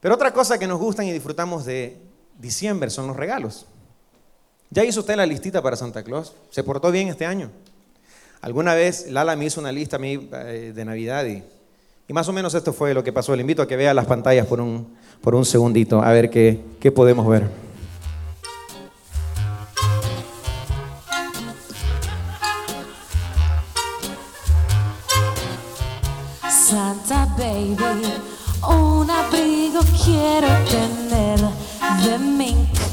Pero 0.00 0.16
otra 0.16 0.34
cosa 0.34 0.58
que 0.58 0.66
nos 0.66 0.78
gustan 0.78 1.06
y 1.06 1.12
disfrutamos 1.12 1.64
de 1.64 1.96
diciembre 2.38 2.90
son 2.90 3.06
los 3.06 3.16
regalos. 3.16 3.64
¿Ya 4.68 4.84
hizo 4.84 5.00
usted 5.00 5.16
la 5.16 5.24
listita 5.24 5.62
para 5.62 5.76
Santa 5.76 6.02
Claus? 6.02 6.34
¿Se 6.50 6.62
portó 6.62 6.92
bien 6.92 7.08
este 7.08 7.24
año? 7.24 7.50
Alguna 8.40 8.74
vez 8.74 9.10
Lala 9.10 9.34
me 9.36 9.46
hizo 9.46 9.60
una 9.60 9.72
lista 9.72 9.96
a 9.96 9.98
mí 9.98 10.28
eh, 10.32 10.72
de 10.74 10.84
Navidad 10.84 11.24
y, 11.26 11.42
más 12.12 12.28
o 12.28 12.32
menos 12.32 12.54
esto 12.54 12.72
fue 12.72 12.94
lo 12.94 13.02
que 13.02 13.12
pasó. 13.12 13.34
Le 13.34 13.40
invito 13.40 13.62
a 13.62 13.66
que 13.66 13.76
vea 13.76 13.92
las 13.92 14.06
pantallas 14.06 14.46
por 14.46 14.60
un, 14.60 14.96
por 15.20 15.34
un 15.34 15.44
segundito, 15.44 16.02
a 16.02 16.12
ver 16.12 16.30
qué, 16.30 16.60
qué 16.78 16.92
podemos 16.92 17.26
ver. 17.26 17.48
Santa 26.48 27.26
baby, 27.36 28.12
un 28.68 29.10
abrigo 29.10 29.80
quiero 30.04 30.48
tener 30.68 31.40
de 32.04 32.18
mink. 32.18 32.85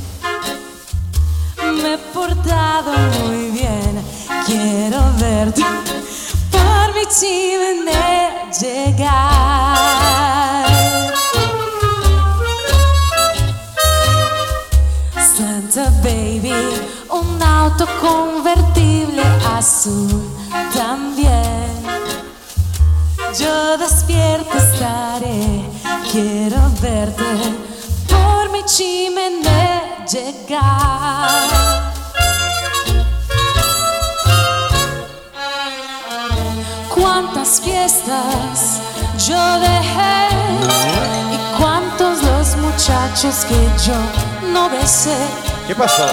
Me 1.82 1.94
he 1.94 1.98
portado 2.14 2.92
muy 3.20 3.52
bien, 3.52 4.04
quiero 4.46 5.00
verte 5.20 5.64
por 6.52 6.94
mi 6.94 7.06
chimenea 7.08 8.50
llegar. 8.62 9.54
Santa 15.36 15.90
baby, 16.04 16.54
un 17.10 17.42
auto 17.42 17.88
convertible 18.02 19.24
azul 19.56 20.24
también. 20.74 21.74
Yo 23.40 23.78
despierto 23.78 24.58
estaré, 24.58 25.64
quiero 26.12 26.58
verte 26.82 27.24
mi 28.54 28.64
chimenea 28.66 30.06
llegar. 30.06 31.50
Cuántas 36.94 37.60
fiestas 37.62 38.80
yo 39.28 39.60
dejé 39.60 40.28
y 41.34 41.60
cuántos 41.60 42.22
los 42.24 42.56
muchachos 42.58 43.46
que 43.50 43.60
yo 43.86 43.98
no 44.54 44.70
besé. 44.70 45.18
¿Qué 45.68 45.76
pasó? 45.76 46.06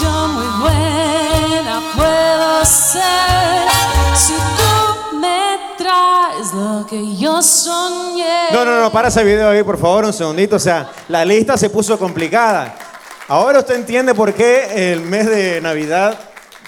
Yo 0.00 0.28
muy 0.28 0.46
buena 0.60 1.82
puedo 1.96 2.64
ser 2.64 3.68
si 4.14 4.34
traes 5.80 6.52
lo 6.52 6.86
que 6.86 7.16
yo 7.16 7.42
soñé. 7.42 8.52
No, 8.52 8.64
no, 8.64 8.80
no, 8.80 8.92
para 8.92 9.08
ese 9.08 9.24
video 9.24 9.48
ahí, 9.48 9.62
por 9.62 9.78
favor, 9.78 10.04
un 10.04 10.12
segundito. 10.12 10.56
O 10.56 10.60
sea, 10.60 10.90
la 11.08 11.24
lista 11.24 11.56
se 11.56 11.70
puso 11.70 11.98
complicada. 11.98 12.74
Ahora 13.28 13.60
usted 13.60 13.76
entiende 13.76 14.14
por 14.14 14.34
qué 14.34 14.92
el 14.92 15.00
mes 15.00 15.26
de 15.26 15.60
Navidad, 15.60 16.18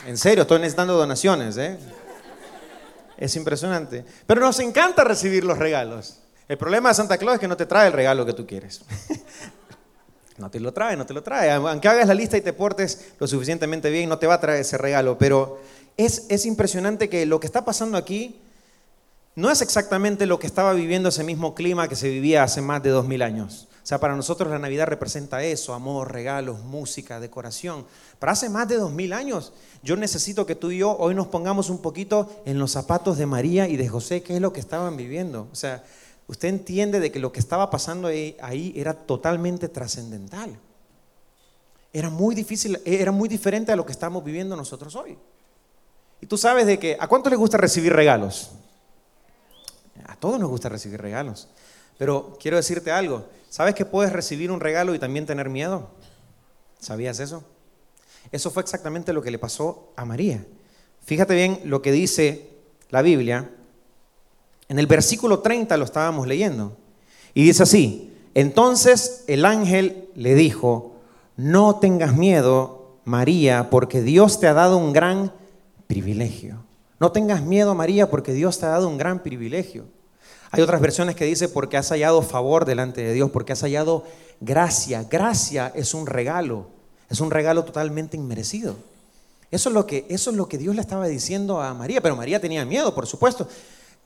en 0.06 0.16
serio, 0.16 0.42
estoy 0.42 0.60
necesitando 0.60 0.94
donaciones, 0.94 1.56
¿eh? 1.58 1.78
Es 3.18 3.36
impresionante. 3.36 4.04
Pero 4.26 4.40
nos 4.40 4.58
encanta 4.60 5.04
recibir 5.04 5.44
los 5.44 5.58
regalos. 5.58 6.20
El 6.48 6.56
problema 6.58 6.88
de 6.88 6.94
Santa 6.94 7.18
Claus 7.18 7.34
es 7.34 7.40
que 7.40 7.48
no 7.48 7.56
te 7.56 7.66
trae 7.66 7.88
el 7.88 7.92
regalo 7.92 8.24
que 8.24 8.32
tú 8.32 8.46
quieres. 8.46 8.82
No 10.38 10.50
te 10.50 10.58
lo 10.58 10.72
trae, 10.72 10.96
no 10.96 11.06
te 11.06 11.12
lo 11.12 11.22
trae. 11.22 11.52
Aunque 11.52 11.86
hagas 11.86 12.08
la 12.08 12.14
lista 12.14 12.36
y 12.36 12.40
te 12.40 12.52
portes 12.52 13.12
lo 13.20 13.28
suficientemente 13.28 13.90
bien, 13.90 14.08
no 14.08 14.18
te 14.18 14.26
va 14.26 14.34
a 14.34 14.40
traer 14.40 14.62
ese 14.62 14.78
regalo. 14.78 15.16
Pero 15.18 15.60
es, 15.96 16.24
es 16.30 16.46
impresionante 16.46 17.08
que 17.08 17.26
lo 17.26 17.38
que 17.38 17.46
está 17.46 17.64
pasando 17.64 17.98
aquí 17.98 18.41
no 19.34 19.50
es 19.50 19.62
exactamente 19.62 20.26
lo 20.26 20.38
que 20.38 20.46
estaba 20.46 20.72
viviendo 20.74 21.08
ese 21.08 21.24
mismo 21.24 21.54
clima 21.54 21.88
que 21.88 21.96
se 21.96 22.08
vivía 22.08 22.42
hace 22.42 22.60
más 22.60 22.82
de 22.82 22.90
dos 22.90 23.06
mil 23.06 23.22
años. 23.22 23.68
O 23.82 23.86
sea, 23.86 23.98
para 23.98 24.14
nosotros 24.14 24.48
la 24.50 24.60
Navidad 24.60 24.86
representa 24.86 25.42
eso, 25.42 25.74
amor, 25.74 26.12
regalos, 26.12 26.60
música, 26.60 27.18
decoración. 27.18 27.84
Pero 28.20 28.30
hace 28.30 28.48
más 28.48 28.68
de 28.68 28.76
dos 28.76 28.92
mil 28.92 29.12
años, 29.12 29.52
yo 29.82 29.96
necesito 29.96 30.46
que 30.46 30.54
tú 30.54 30.70
y 30.70 30.78
yo 30.78 30.96
hoy 30.96 31.14
nos 31.14 31.26
pongamos 31.26 31.68
un 31.68 31.78
poquito 31.78 32.42
en 32.44 32.58
los 32.58 32.70
zapatos 32.70 33.18
de 33.18 33.26
María 33.26 33.68
y 33.68 33.76
de 33.76 33.88
José, 33.88 34.22
qué 34.22 34.34
es 34.34 34.40
lo 34.40 34.52
que 34.52 34.60
estaban 34.60 34.96
viviendo. 34.96 35.48
O 35.50 35.56
sea, 35.56 35.82
usted 36.28 36.48
entiende 36.48 37.00
de 37.00 37.10
que 37.10 37.18
lo 37.18 37.32
que 37.32 37.40
estaba 37.40 37.70
pasando 37.70 38.06
ahí, 38.06 38.36
ahí 38.40 38.72
era 38.76 38.94
totalmente 38.94 39.68
trascendental. 39.68 40.56
Era 41.92 42.08
muy 42.08 42.34
difícil, 42.34 42.80
era 42.84 43.10
muy 43.10 43.28
diferente 43.28 43.72
a 43.72 43.76
lo 43.76 43.84
que 43.84 43.92
estamos 43.92 44.22
viviendo 44.22 44.54
nosotros 44.54 44.94
hoy. 44.94 45.18
Y 46.20 46.26
tú 46.26 46.38
sabes 46.38 46.66
de 46.66 46.78
que, 46.78 46.96
¿a 47.00 47.08
cuánto 47.08 47.28
les 47.30 47.38
gusta 47.38 47.58
recibir 47.58 47.92
regalos? 47.92 48.52
Todos 50.22 50.38
nos 50.38 50.50
gusta 50.50 50.68
recibir 50.68 51.02
regalos. 51.02 51.48
Pero 51.98 52.38
quiero 52.40 52.56
decirte 52.56 52.92
algo. 52.92 53.26
¿Sabes 53.50 53.74
que 53.74 53.84
puedes 53.84 54.12
recibir 54.12 54.52
un 54.52 54.60
regalo 54.60 54.94
y 54.94 55.00
también 55.00 55.26
tener 55.26 55.50
miedo? 55.50 55.88
¿Sabías 56.78 57.18
eso? 57.18 57.42
Eso 58.30 58.52
fue 58.52 58.62
exactamente 58.62 59.12
lo 59.12 59.20
que 59.20 59.32
le 59.32 59.40
pasó 59.40 59.92
a 59.96 60.04
María. 60.04 60.46
Fíjate 61.00 61.34
bien 61.34 61.62
lo 61.64 61.82
que 61.82 61.90
dice 61.90 62.50
la 62.90 63.02
Biblia. 63.02 63.50
En 64.68 64.78
el 64.78 64.86
versículo 64.86 65.40
30 65.40 65.76
lo 65.76 65.84
estábamos 65.84 66.28
leyendo. 66.28 66.76
Y 67.34 67.42
dice 67.42 67.64
así, 67.64 68.14
entonces 68.34 69.24
el 69.26 69.44
ángel 69.44 70.08
le 70.14 70.36
dijo, 70.36 71.00
no 71.36 71.80
tengas 71.80 72.16
miedo, 72.16 73.00
María, 73.04 73.70
porque 73.70 74.02
Dios 74.02 74.38
te 74.38 74.46
ha 74.46 74.54
dado 74.54 74.76
un 74.76 74.92
gran 74.92 75.32
privilegio. 75.88 76.62
No 77.00 77.10
tengas 77.10 77.42
miedo, 77.42 77.74
María, 77.74 78.08
porque 78.08 78.32
Dios 78.32 78.60
te 78.60 78.66
ha 78.66 78.68
dado 78.68 78.86
un 78.86 78.98
gran 78.98 79.24
privilegio. 79.24 79.86
Hay 80.52 80.62
otras 80.62 80.82
versiones 80.82 81.16
que 81.16 81.24
dice 81.24 81.48
porque 81.48 81.78
has 81.78 81.88
hallado 81.88 82.20
favor 82.20 82.66
delante 82.66 83.02
de 83.02 83.14
Dios, 83.14 83.30
porque 83.30 83.54
has 83.54 83.62
hallado 83.62 84.04
gracia. 84.40 85.06
Gracia 85.10 85.72
es 85.74 85.94
un 85.94 86.06
regalo, 86.06 86.66
es 87.08 87.20
un 87.20 87.30
regalo 87.30 87.64
totalmente 87.64 88.18
inmerecido. 88.18 88.76
Eso 89.50 89.70
es 89.70 89.74
lo 89.74 89.86
que, 89.86 90.04
eso 90.10 90.30
es 90.30 90.36
lo 90.36 90.48
que 90.48 90.58
Dios 90.58 90.74
le 90.74 90.82
estaba 90.82 91.08
diciendo 91.08 91.62
a 91.62 91.72
María, 91.72 92.02
pero 92.02 92.16
María 92.16 92.38
tenía 92.38 92.66
miedo, 92.66 92.94
por 92.94 93.06
supuesto. 93.06 93.48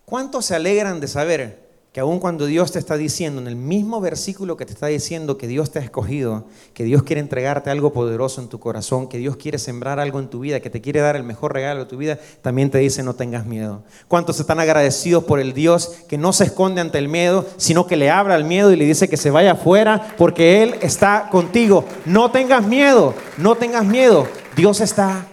¿Cuántos 0.04 0.46
se 0.46 0.54
alegran 0.54 1.00
de 1.00 1.08
saber 1.08 1.65
que 1.96 2.00
aun 2.00 2.20
cuando 2.20 2.44
Dios 2.44 2.72
te 2.72 2.78
está 2.78 2.98
diciendo, 2.98 3.40
en 3.40 3.46
el 3.46 3.56
mismo 3.56 4.02
versículo 4.02 4.58
que 4.58 4.66
te 4.66 4.74
está 4.74 4.88
diciendo 4.88 5.38
que 5.38 5.46
Dios 5.48 5.70
te 5.70 5.78
ha 5.78 5.82
escogido, 5.82 6.44
que 6.74 6.84
Dios 6.84 7.04
quiere 7.04 7.22
entregarte 7.22 7.70
algo 7.70 7.90
poderoso 7.90 8.42
en 8.42 8.48
tu 8.48 8.60
corazón, 8.60 9.08
que 9.08 9.16
Dios 9.16 9.38
quiere 9.38 9.56
sembrar 9.56 9.98
algo 9.98 10.20
en 10.20 10.28
tu 10.28 10.40
vida, 10.40 10.60
que 10.60 10.68
te 10.68 10.82
quiere 10.82 11.00
dar 11.00 11.16
el 11.16 11.22
mejor 11.22 11.54
regalo 11.54 11.84
de 11.84 11.86
tu 11.86 11.96
vida, 11.96 12.18
también 12.42 12.68
te 12.70 12.76
dice 12.76 13.02
no 13.02 13.14
tengas 13.14 13.46
miedo? 13.46 13.82
¿Cuántos 14.08 14.38
están 14.38 14.60
agradecidos 14.60 15.24
por 15.24 15.40
el 15.40 15.54
Dios 15.54 16.02
que 16.06 16.18
no 16.18 16.34
se 16.34 16.44
esconde 16.44 16.82
ante 16.82 16.98
el 16.98 17.08
miedo, 17.08 17.46
sino 17.56 17.86
que 17.86 17.96
le 17.96 18.10
habla 18.10 18.34
al 18.34 18.44
miedo 18.44 18.70
y 18.70 18.76
le 18.76 18.84
dice 18.84 19.08
que 19.08 19.16
se 19.16 19.30
vaya 19.30 19.52
afuera 19.52 20.14
porque 20.18 20.62
Él 20.62 20.74
está 20.82 21.30
contigo? 21.30 21.86
No 22.04 22.30
tengas 22.30 22.66
miedo, 22.66 23.14
no 23.38 23.54
tengas 23.54 23.86
miedo, 23.86 24.28
Dios 24.54 24.82
está 24.82 25.28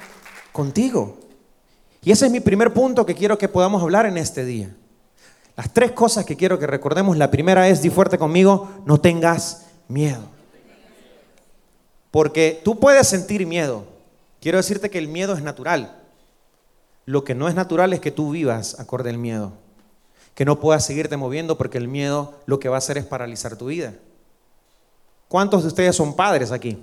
contigo. 0.54 1.18
Y 2.02 2.14
ese 2.14 2.28
es 2.28 2.32
mi 2.32 2.40
primer 2.40 2.72
punto 2.72 3.06
que 3.06 3.16
quiero 3.16 3.38
que 3.38 3.50
podamos 3.50 3.84
hablar 3.84 4.06
en 4.06 4.18
este 4.18 4.46
día. 4.46 4.74
Las 5.56 5.72
tres 5.72 5.92
cosas 5.92 6.26
que 6.26 6.36
quiero 6.36 6.58
que 6.58 6.68
recordemos, 6.68 7.18
la 7.18 7.30
primera 7.30 7.68
es, 7.68 7.82
di 7.82 7.90
fuerte 7.90 8.18
conmigo, 8.18 8.72
no 8.86 9.00
tengas 9.00 9.68
miedo. 9.88 10.22
Porque 12.10 12.62
tú 12.64 12.80
puedes 12.80 13.08
sentir 13.08 13.46
miedo. 13.46 13.86
Quiero 14.40 14.58
decirte 14.58 14.90
que 14.90 14.98
el 14.98 15.08
miedo 15.08 15.34
es 15.34 15.44
natural. 15.44 16.00
Lo 17.06 17.24
que 17.24 17.36
no 17.36 17.48
es 17.48 17.56
natural 17.56 17.94
es 17.94 18.00
que 18.00 18.12
tú 18.12 18.32
vivas 18.32 18.80
acorde 18.80 19.10
al 19.10 19.18
miedo. 19.18 19.54
Que 20.36 20.46
no 20.46 20.60
puedas 20.60 20.86
seguirte 20.86 21.18
moviendo 21.18 21.58
porque 21.58 21.78
el 21.78 21.88
miedo 21.88 22.40
lo 22.46 22.60
que 22.60 22.70
va 22.70 22.76
a 22.76 22.80
hacer 22.80 22.98
es 22.98 23.06
paralizar 23.06 23.56
tu 23.56 23.68
vida. 23.68 23.94
¿Cuántos 25.28 25.64
de 25.64 25.68
ustedes 25.68 25.96
son 25.96 26.16
padres 26.16 26.52
aquí? 26.52 26.78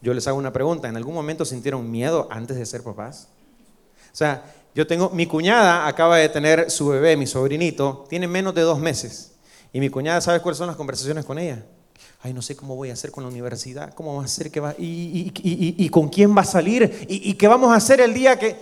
Yo 0.00 0.12
les 0.14 0.26
hago 0.26 0.38
una 0.38 0.52
pregunta. 0.52 0.88
¿En 0.88 0.96
algún 0.96 1.14
momento 1.14 1.44
sintieron 1.44 1.90
miedo 1.90 2.28
antes 2.30 2.56
de 2.56 2.66
ser 2.66 2.82
papás? 2.82 3.28
O 4.12 4.16
sea, 4.16 4.44
yo 4.74 4.86
tengo, 4.86 5.10
mi 5.10 5.26
cuñada 5.26 5.86
acaba 5.86 6.16
de 6.16 6.28
tener 6.28 6.70
su 6.70 6.88
bebé, 6.88 7.16
mi 7.16 7.26
sobrinito, 7.26 8.04
tiene 8.08 8.26
menos 8.26 8.54
de 8.54 8.62
dos 8.62 8.80
meses. 8.80 9.32
Y 9.72 9.78
mi 9.78 9.88
cuñada, 9.88 10.20
¿sabes 10.20 10.42
cuáles 10.42 10.58
son 10.58 10.66
las 10.66 10.76
conversaciones 10.76 11.24
con 11.24 11.38
ella? 11.38 11.64
Ay, 12.20 12.32
no 12.32 12.42
sé 12.42 12.56
cómo 12.56 12.74
voy 12.74 12.90
a 12.90 12.94
hacer 12.94 13.12
con 13.12 13.22
la 13.22 13.30
universidad, 13.30 13.94
cómo 13.94 14.16
va 14.16 14.24
a 14.24 14.28
ser, 14.28 14.50
que 14.50 14.58
va, 14.58 14.74
y, 14.76 15.32
y, 15.42 15.88
con 15.90 16.08
quién 16.08 16.36
va 16.36 16.40
a 16.40 16.44
salir, 16.44 17.06
y, 17.08 17.34
qué 17.34 17.46
vamos 17.46 17.72
a 17.72 17.76
hacer 17.76 18.00
el 18.00 18.14
día 18.14 18.38
que... 18.38 18.56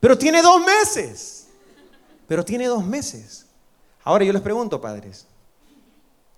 Pero 0.00 0.18
tiene 0.18 0.42
dos 0.42 0.62
meses, 0.62 1.46
pero 2.26 2.44
tiene 2.44 2.66
dos 2.66 2.84
meses. 2.84 3.46
Ahora 4.02 4.24
yo 4.24 4.32
les 4.32 4.42
pregunto, 4.42 4.80
padres, 4.80 5.26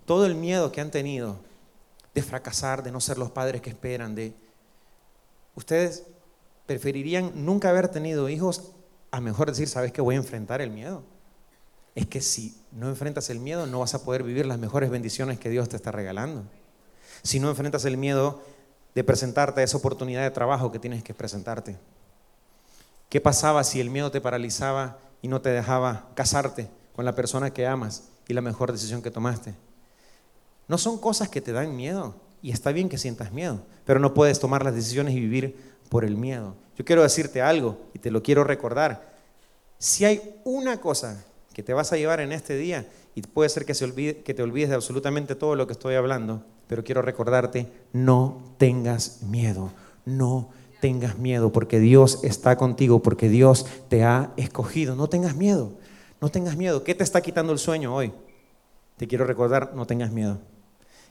todo 0.05 0.27
el 0.27 0.37
miedo 0.37 0.71
que 0.71 0.81
han 0.81 0.91
tenido 0.91 1.39
de 2.15 2.23
fracasar, 2.23 2.83
de 2.83 2.93
no 2.93 3.01
ser 3.01 3.19
los 3.19 3.31
padres 3.33 3.61
que 3.61 3.71
esperan, 3.71 4.15
de... 4.15 4.35
¿Ustedes 5.57 6.05
preferirían 6.67 7.33
nunca 7.35 7.71
haber 7.71 7.89
tenido 7.89 8.29
hijos 8.29 8.73
a 9.11 9.21
mejor 9.21 9.49
decir, 9.49 9.69
¿sabes 9.69 9.93
que 9.93 10.01
voy 10.01 10.15
a 10.15 10.19
enfrentar 10.19 10.61
el 10.61 10.71
miedo? 10.71 11.03
Es 11.95 12.07
que 12.07 12.21
si 12.21 12.61
no 12.73 12.89
enfrentas 12.89 13.31
el 13.31 13.41
miedo, 13.41 13.67
no 13.67 13.81
vas 13.81 13.95
a 13.95 14.05
poder 14.05 14.23
vivir 14.23 14.47
las 14.47 14.59
mejores 14.59 14.91
bendiciones 14.91 15.39
que 15.39 15.49
Dios 15.49 15.69
te 15.69 15.77
está 15.77 15.93
regalando. 15.93 16.45
Si 17.23 17.41
no 17.41 17.49
enfrentas 17.49 17.85
el 17.85 17.97
miedo 17.97 18.43
de 18.97 19.05
presentarte 19.05 19.61
a 19.61 19.65
esa 19.65 19.77
oportunidad 19.77 20.23
de 20.23 20.31
trabajo 20.31 20.73
que 20.73 20.79
tienes 20.79 21.05
que 21.05 21.13
presentarte. 21.13 21.77
¿Qué 23.11 23.21
pasaba 23.21 23.63
si 23.63 23.79
el 23.79 23.91
miedo 23.91 24.11
te 24.11 24.23
paralizaba 24.23 24.99
y 25.21 25.29
no 25.29 25.43
te 25.43 25.51
dejaba 25.51 26.09
casarte 26.15 26.71
con 26.95 27.05
la 27.05 27.15
persona 27.15 27.53
que 27.53 27.67
amas 27.67 28.05
y 28.27 28.33
la 28.33 28.41
mejor 28.41 28.73
decisión 28.73 29.03
que 29.03 29.11
tomaste? 29.11 29.55
No 30.67 30.79
son 30.79 30.99
cosas 30.99 31.29
que 31.29 31.43
te 31.43 31.53
dan 31.53 31.77
miedo 31.77 32.15
y 32.41 32.53
está 32.53 32.73
bien 32.73 32.89
que 32.89 32.97
sientas 32.97 33.33
miedo, 33.33 33.61
pero 33.85 34.01
no 34.01 34.15
puedes 34.15 34.41
tomar 34.41 34.65
las 34.65 34.75
decisiones 34.75 35.13
y 35.13 35.21
vivir 35.21 35.76
por 35.89 36.05
el 36.05 36.17
miedo. 36.17 36.55
Yo 36.77 36.85
quiero 36.85 37.03
decirte 37.03 37.41
algo 37.41 37.79
y 37.95 37.99
te 37.99 38.11
lo 38.11 38.23
quiero 38.23 38.45
recordar. 38.45 39.17
Si 39.79 40.05
hay 40.05 40.41
una 40.45 40.81
cosa 40.81 41.25
que 41.55 41.63
te 41.63 41.73
vas 41.73 41.93
a 41.93 41.97
llevar 41.97 42.21
en 42.21 42.33
este 42.33 42.57
día, 42.57 42.87
y 43.17 43.23
puede 43.23 43.49
ser 43.49 43.65
que, 43.65 43.73
te 43.73 44.43
olvides 44.43 44.69
de 44.69 44.75
absolutamente 44.75 45.35
todo 45.35 45.57
lo 45.57 45.67
que 45.67 45.73
estoy 45.73 45.95
hablando, 45.95 46.45
pero 46.69 46.85
quiero 46.85 47.01
recordarte, 47.01 47.67
no 47.95 48.43
tengas 48.59 49.23
miedo, 49.23 49.73
no 50.05 50.51
tengas 50.83 51.17
miedo, 51.17 51.51
porque 51.51 51.81
Dios 51.81 52.21
está 52.25 52.57
contigo, 52.57 53.01
porque 53.01 53.31
Dios 53.31 53.65
te 53.89 54.05
ha 54.05 54.33
escogido. 54.37 54.97
No 54.97 55.09
tengas 55.09 55.35
miedo, 55.35 55.73
no 56.21 56.29
tengas 56.29 56.59
miedo. 56.59 56.85
¿Qué 56.85 56.95
te 56.95 57.05
está 57.05 57.23
quitando 57.23 57.55
el 57.55 57.59
sueño 57.59 57.95
hoy? 57.95 58.13
Te 58.99 59.09
quiero 59.09 59.25
recordar, 59.25 59.73
no 59.75 59.87
tengas 59.87 60.13
miedo. 60.13 60.39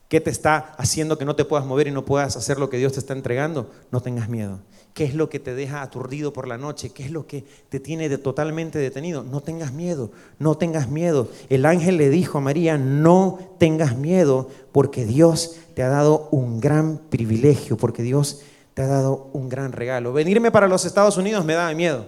¿Qué 0.07 0.21
te 0.21 0.29
está 0.29 0.75
haciendo 0.77 1.17
que 1.17 1.25
no 1.25 1.35
te 1.35 1.45
puedas 1.45 1.65
mover 1.65 1.87
y 1.87 1.91
no 1.91 2.05
puedas 2.05 2.37
hacer 2.37 2.59
lo 2.59 2.69
que 2.69 2.77
Dios 2.77 2.93
te 2.93 2.99
está 2.99 3.13
entregando? 3.13 3.71
No 3.91 4.01
tengas 4.01 4.29
miedo. 4.29 4.59
¿Qué 4.93 5.03
es 5.03 5.15
lo 5.15 5.29
que 5.29 5.39
te 5.39 5.55
deja 5.55 5.81
aturdido 5.81 6.31
por 6.31 6.47
la 6.47 6.57
noche? 6.57 6.91
¿Qué 6.91 7.03
es 7.03 7.11
lo 7.11 7.25
que 7.25 7.43
te 7.69 7.79
tiene 7.79 8.07
totalmente 8.17 8.79
detenido? 8.79 9.23
No 9.23 9.41
tengas 9.41 9.73
miedo, 9.73 10.11
no 10.39 10.55
tengas 10.55 10.89
miedo. 10.89 11.27
El 11.49 11.65
ángel 11.65 11.97
le 11.97 12.09
dijo 12.09 12.37
a 12.37 12.41
María, 12.41 12.77
no 12.77 13.39
tengas 13.57 13.97
miedo 13.97 14.49
porque 14.71 15.05
Dios 15.05 15.57
te 15.73 15.83
ha 15.83 15.89
dado 15.89 16.29
un 16.31 16.61
gran 16.61 16.97
privilegio, 16.97 17.75
porque 17.75 18.03
Dios 18.03 18.41
te 18.75 18.83
ha 18.83 18.87
dado 18.87 19.29
un 19.33 19.49
gran 19.49 19.71
regalo. 19.71 20.13
Venirme 20.13 20.51
para 20.51 20.67
los 20.67 20.85
Estados 20.85 21.17
Unidos 21.17 21.43
me 21.43 21.55
daba 21.55 21.73
miedo, 21.73 22.05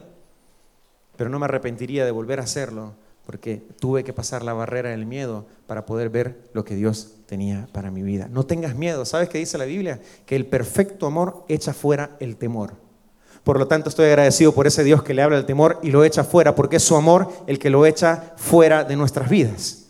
pero 1.17 1.29
no 1.29 1.39
me 1.39 1.45
arrepentiría 1.45 2.05
de 2.05 2.11
volver 2.11 2.39
a 2.39 2.43
hacerlo 2.43 2.93
porque 3.27 3.61
tuve 3.81 4.05
que 4.05 4.13
pasar 4.13 4.41
la 4.41 4.53
barrera 4.53 4.91
del 4.91 5.05
miedo 5.05 5.45
para 5.67 5.85
poder 5.85 6.09
ver 6.09 6.49
lo 6.53 6.63
que 6.63 6.75
Dios 6.75 7.15
tenía 7.25 7.67
para 7.73 7.91
mi 7.91 8.01
vida. 8.01 8.29
No 8.31 8.45
tengas 8.45 8.73
miedo, 8.73 9.03
¿sabes 9.03 9.27
qué 9.27 9.37
dice 9.37 9.57
la 9.57 9.65
Biblia? 9.65 9.99
Que 10.25 10.37
el 10.37 10.45
perfecto 10.45 11.07
amor 11.07 11.43
echa 11.49 11.73
fuera 11.73 12.15
el 12.21 12.37
temor. 12.37 12.75
Por 13.43 13.59
lo 13.59 13.67
tanto, 13.67 13.89
estoy 13.89 14.05
agradecido 14.05 14.53
por 14.53 14.65
ese 14.65 14.85
Dios 14.85 15.03
que 15.03 15.13
le 15.13 15.23
habla 15.23 15.37
el 15.37 15.45
temor 15.45 15.77
y 15.83 15.91
lo 15.91 16.05
echa 16.05 16.23
fuera, 16.23 16.55
porque 16.55 16.77
es 16.77 16.83
su 16.83 16.95
amor 16.95 17.29
el 17.47 17.59
que 17.59 17.69
lo 17.69 17.85
echa 17.85 18.33
fuera 18.37 18.85
de 18.85 18.95
nuestras 18.95 19.29
vidas. 19.29 19.87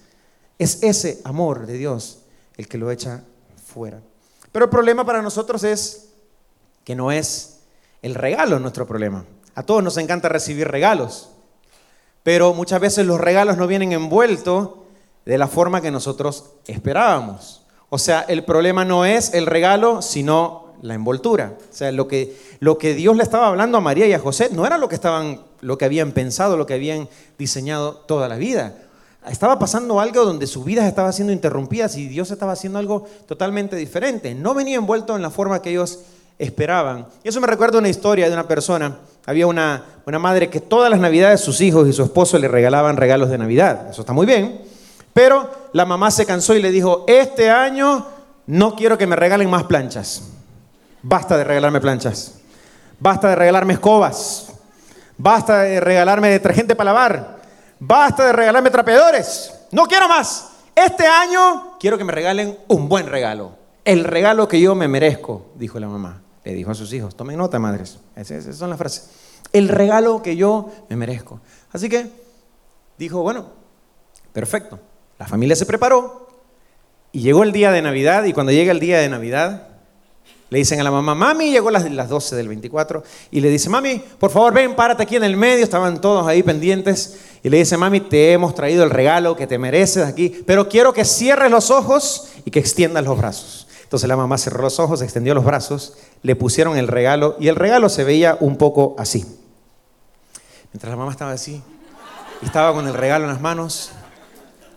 Es 0.58 0.82
ese 0.82 1.22
amor 1.24 1.68
de 1.68 1.78
Dios 1.78 2.24
el 2.58 2.68
que 2.68 2.80
lo 2.80 2.90
echa 2.90 3.24
fuera. 3.64 4.02
Pero 4.52 4.66
el 4.66 4.72
problema 4.72 5.06
para 5.06 5.22
nosotros 5.22 5.64
es 5.64 6.10
que 6.84 6.96
no 6.96 7.12
es 7.12 7.60
el 8.02 8.16
regalo 8.16 8.58
nuestro 8.58 8.88
problema. 8.88 9.26
A 9.54 9.62
todos 9.62 9.84
nos 9.84 9.98
encanta 9.98 10.28
recibir 10.28 10.68
regalos 10.68 11.30
pero 12.28 12.54
muchas 12.54 12.82
veces 12.82 13.06
los 13.06 13.22
regalos 13.22 13.56
no 13.56 13.68
vienen 13.68 13.94
envueltos 13.94 14.72
de 15.26 15.38
la 15.38 15.48
forma 15.48 15.80
que 15.80 15.92
nosotros 15.92 16.44
esperábamos. 16.66 17.62
O 17.88 17.98
sea, 17.98 18.26
el 18.28 18.44
problema 18.44 18.84
no 18.84 19.06
es 19.06 19.34
el 19.34 19.46
regalo, 19.46 20.02
sino 20.02 20.74
la 20.82 20.94
envoltura. 20.94 21.54
O 21.58 21.74
sea, 21.74 21.94
lo 21.94 22.10
que, 22.10 22.38
lo 22.60 22.78
que 22.78 22.96
Dios 22.96 23.16
le 23.16 23.24
estaba 23.24 23.48
hablando 23.48 23.78
a 23.78 23.80
María 23.80 24.08
y 24.08 24.12
a 24.12 24.20
José 24.20 24.50
no 24.52 24.66
era 24.66 24.78
lo 24.78 24.90
que, 24.90 24.96
estaban, 24.96 25.40
lo 25.62 25.78
que 25.78 25.86
habían 25.86 26.12
pensado, 26.12 26.58
lo 26.58 26.66
que 26.66 26.74
habían 26.74 27.08
diseñado 27.40 27.94
toda 27.94 28.28
la 28.28 28.36
vida. 28.36 28.76
Estaba 29.30 29.58
pasando 29.58 30.02
algo 30.02 30.26
donde 30.26 30.48
su 30.48 30.66
vida 30.66 30.86
estaba 30.86 31.14
siendo 31.14 31.32
interrumpida 31.32 31.90
y 31.96 32.10
Dios 32.10 32.30
estaba 32.32 32.52
haciendo 32.52 32.78
algo 32.78 33.06
totalmente 33.26 33.78
diferente. 33.78 34.36
No 34.36 34.54
venía 34.54 34.76
envuelto 34.76 35.16
en 35.16 35.22
la 35.22 35.30
forma 35.30 35.62
que 35.62 35.70
ellos 35.70 36.00
esperaban. 36.38 37.08
Y 37.24 37.30
eso 37.30 37.40
me 37.40 37.48
recuerda 37.48 37.80
una 37.80 37.88
historia 37.88 38.28
de 38.28 38.34
una 38.34 38.50
persona 38.50 38.98
había 39.28 39.46
una, 39.46 39.84
una 40.06 40.20
madre 40.20 40.50
que 40.50 40.62
todas 40.62 40.90
las 40.90 41.02
navidades 41.02 41.42
sus 41.42 41.60
hijos 41.60 41.86
y 41.88 41.94
su 41.94 42.02
esposo 42.02 42.40
le 42.40 42.48
regalaban 42.48 42.96
regalos 42.96 43.30
de 43.30 43.38
Navidad. 43.38 43.90
Eso 43.90 44.02
está 44.02 44.14
muy 44.14 44.26
bien. 44.26 44.62
Pero 45.12 45.70
la 45.74 45.86
mamá 45.86 46.12
se 46.12 46.26
cansó 46.26 46.56
y 46.56 46.62
le 46.62 46.72
dijo, 46.72 47.04
este 47.08 47.50
año 47.50 48.08
no 48.46 48.76
quiero 48.76 48.98
que 48.98 49.06
me 49.06 49.18
regalen 49.18 49.50
más 49.50 49.64
planchas. 49.64 50.30
Basta 51.02 51.36
de 51.38 51.44
regalarme 51.44 51.82
planchas. 51.82 52.40
Basta 53.00 53.28
de 53.28 53.36
regalarme 53.36 53.74
escobas. 53.74 54.48
Basta 55.18 55.64
de 55.64 55.82
regalarme 55.82 56.30
detergente 56.30 56.74
para 56.74 56.94
lavar. 56.94 57.38
Basta 57.80 58.28
de 58.28 58.32
regalarme 58.32 58.70
trapeadores. 58.70 59.54
No 59.74 59.88
quiero 59.88 60.08
más. 60.08 60.52
Este 60.74 61.06
año 61.06 61.76
quiero 61.82 61.98
que 61.98 62.06
me 62.06 62.14
regalen 62.14 62.58
un 62.70 62.88
buen 62.88 63.08
regalo. 63.08 63.52
El 63.84 64.06
regalo 64.06 64.48
que 64.48 64.62
yo 64.62 64.74
me 64.74 64.88
merezco, 64.88 65.48
dijo 65.56 65.82
la 65.82 65.90
mamá 65.90 66.22
le 66.48 66.54
dijo 66.54 66.72
a 66.72 66.76
sus 66.76 66.94
hijos, 66.94 67.14
tomen 67.18 67.38
nota, 67.38 67.60
madres. 67.60 68.00
Esas 68.16 68.56
son 68.56 68.70
las 68.70 68.80
frases. 68.80 69.10
El 69.52 69.68
regalo 69.68 70.22
que 70.22 70.38
yo 70.38 70.72
me 70.90 70.96
merezco. 70.96 71.42
Así 71.74 71.90
que 71.90 72.08
dijo, 72.98 73.22
bueno, 73.22 73.48
perfecto. 74.32 74.80
La 75.20 75.28
familia 75.28 75.58
se 75.58 75.66
preparó 75.66 76.30
y 77.12 77.20
llegó 77.20 77.44
el 77.44 77.52
día 77.52 77.70
de 77.72 77.82
Navidad 77.82 78.24
y 78.24 78.32
cuando 78.32 78.54
llega 78.54 78.72
el 78.72 78.80
día 78.80 79.00
de 79.00 79.10
Navidad, 79.10 79.68
le 80.50 80.60
dicen 80.60 80.80
a 80.80 80.86
la 80.86 80.92
mamá, 80.92 81.16
mami, 81.16 81.52
llegó 81.52 81.70
las, 81.70 81.92
las 81.92 82.08
12 82.08 82.38
del 82.38 82.48
24 82.48 83.04
y 83.30 83.42
le 83.42 83.50
dice, 83.50 83.70
mami, 83.70 84.02
por 84.18 84.32
favor 84.32 84.54
ven, 84.54 84.74
párate 84.74 85.04
aquí 85.04 85.18
en 85.18 85.26
el 85.26 85.36
medio, 85.36 85.66
estaban 85.66 86.00
todos 86.00 86.26
ahí 86.28 86.44
pendientes 86.44 87.20
y 87.44 87.50
le 87.50 87.58
dice, 87.58 87.76
mami, 87.76 88.00
te 88.00 88.32
hemos 88.32 88.56
traído 88.56 88.86
el 88.86 88.90
regalo 88.90 89.36
que 89.36 89.48
te 89.48 89.58
mereces 89.58 90.06
aquí, 90.06 90.44
pero 90.46 90.70
quiero 90.70 90.94
que 90.94 91.04
cierres 91.04 91.52
los 91.52 91.72
ojos 91.72 92.30
y 92.46 92.52
que 92.52 92.60
extiendas 92.60 93.04
los 93.04 93.18
brazos. 93.18 93.68
Entonces 93.88 94.10
la 94.10 94.18
mamá 94.18 94.38
cerró 94.38 94.64
los 94.64 94.82
ojos, 94.82 95.02
extendió 95.02 95.34
los 95.34 95.46
brazos, 95.46 95.94
le 96.24 96.36
pusieron 96.36 96.78
el 96.78 96.88
regalo 96.88 97.36
y 97.40 97.48
el 97.48 97.56
regalo 97.56 97.90
se 97.90 98.04
veía 98.04 98.38
un 98.40 98.58
poco 98.58 98.96
así. 98.98 99.26
Mientras 100.74 100.92
la 100.92 100.98
mamá 100.98 101.12
estaba 101.12 101.32
así, 101.32 101.62
estaba 102.42 102.74
con 102.74 102.88
el 102.88 102.94
regalo 102.94 103.26
en 103.26 103.32
las 103.32 103.42
manos, 103.42 103.92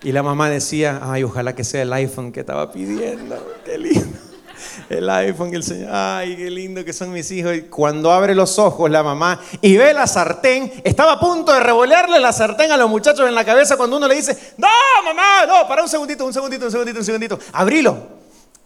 y 0.03 0.13
la 0.13 0.23
mamá 0.23 0.49
decía, 0.49 1.01
ay, 1.03 1.25
ojalá 1.25 1.55
que 1.55 1.63
sea 1.63 1.83
el 1.83 1.93
iPhone 1.93 2.33
que 2.33 2.41
estaba 2.41 2.73
pidiendo, 2.73 3.37
qué 3.65 3.77
lindo. 3.77 4.19
El 4.91 5.09
iPhone 5.09 5.55
el 5.55 5.63
Señor, 5.63 5.89
ay, 5.91 6.37
qué 6.37 6.51
lindo 6.51 6.85
que 6.85 6.93
son 6.93 7.13
mis 7.13 7.31
hijos. 7.31 7.55
Y 7.55 7.63
cuando 7.63 8.13
abre 8.13 8.35
los 8.35 8.59
ojos 8.59 8.91
la 8.91 9.03
mamá 9.03 9.41
y 9.63 9.77
ve 9.77 9.95
la 9.95 10.07
sartén, 10.07 10.71
estaba 10.85 11.13
a 11.13 11.21
punto 11.21 11.53
de 11.53 11.61
revolearle 11.61 12.21
la 12.21 12.33
sartén 12.33 12.71
a 12.71 12.77
los 12.77 12.91
muchachos 12.91 13.27
en 13.27 13.35
la 13.35 13.45
cabeza 13.45 13.77
cuando 13.77 13.97
uno 13.97 14.07
le 14.07 14.17
dice, 14.17 14.37
no, 14.59 14.69
mamá, 15.05 15.47
no, 15.47 15.67
para 15.67 15.83
un 15.83 15.89
segundito, 15.89 16.27
un 16.27 16.33
segundito, 16.33 16.67
un 16.67 16.73
segundito, 16.73 16.99
un 16.99 17.05
segundito, 17.05 17.39
abrilo. 17.53 18.20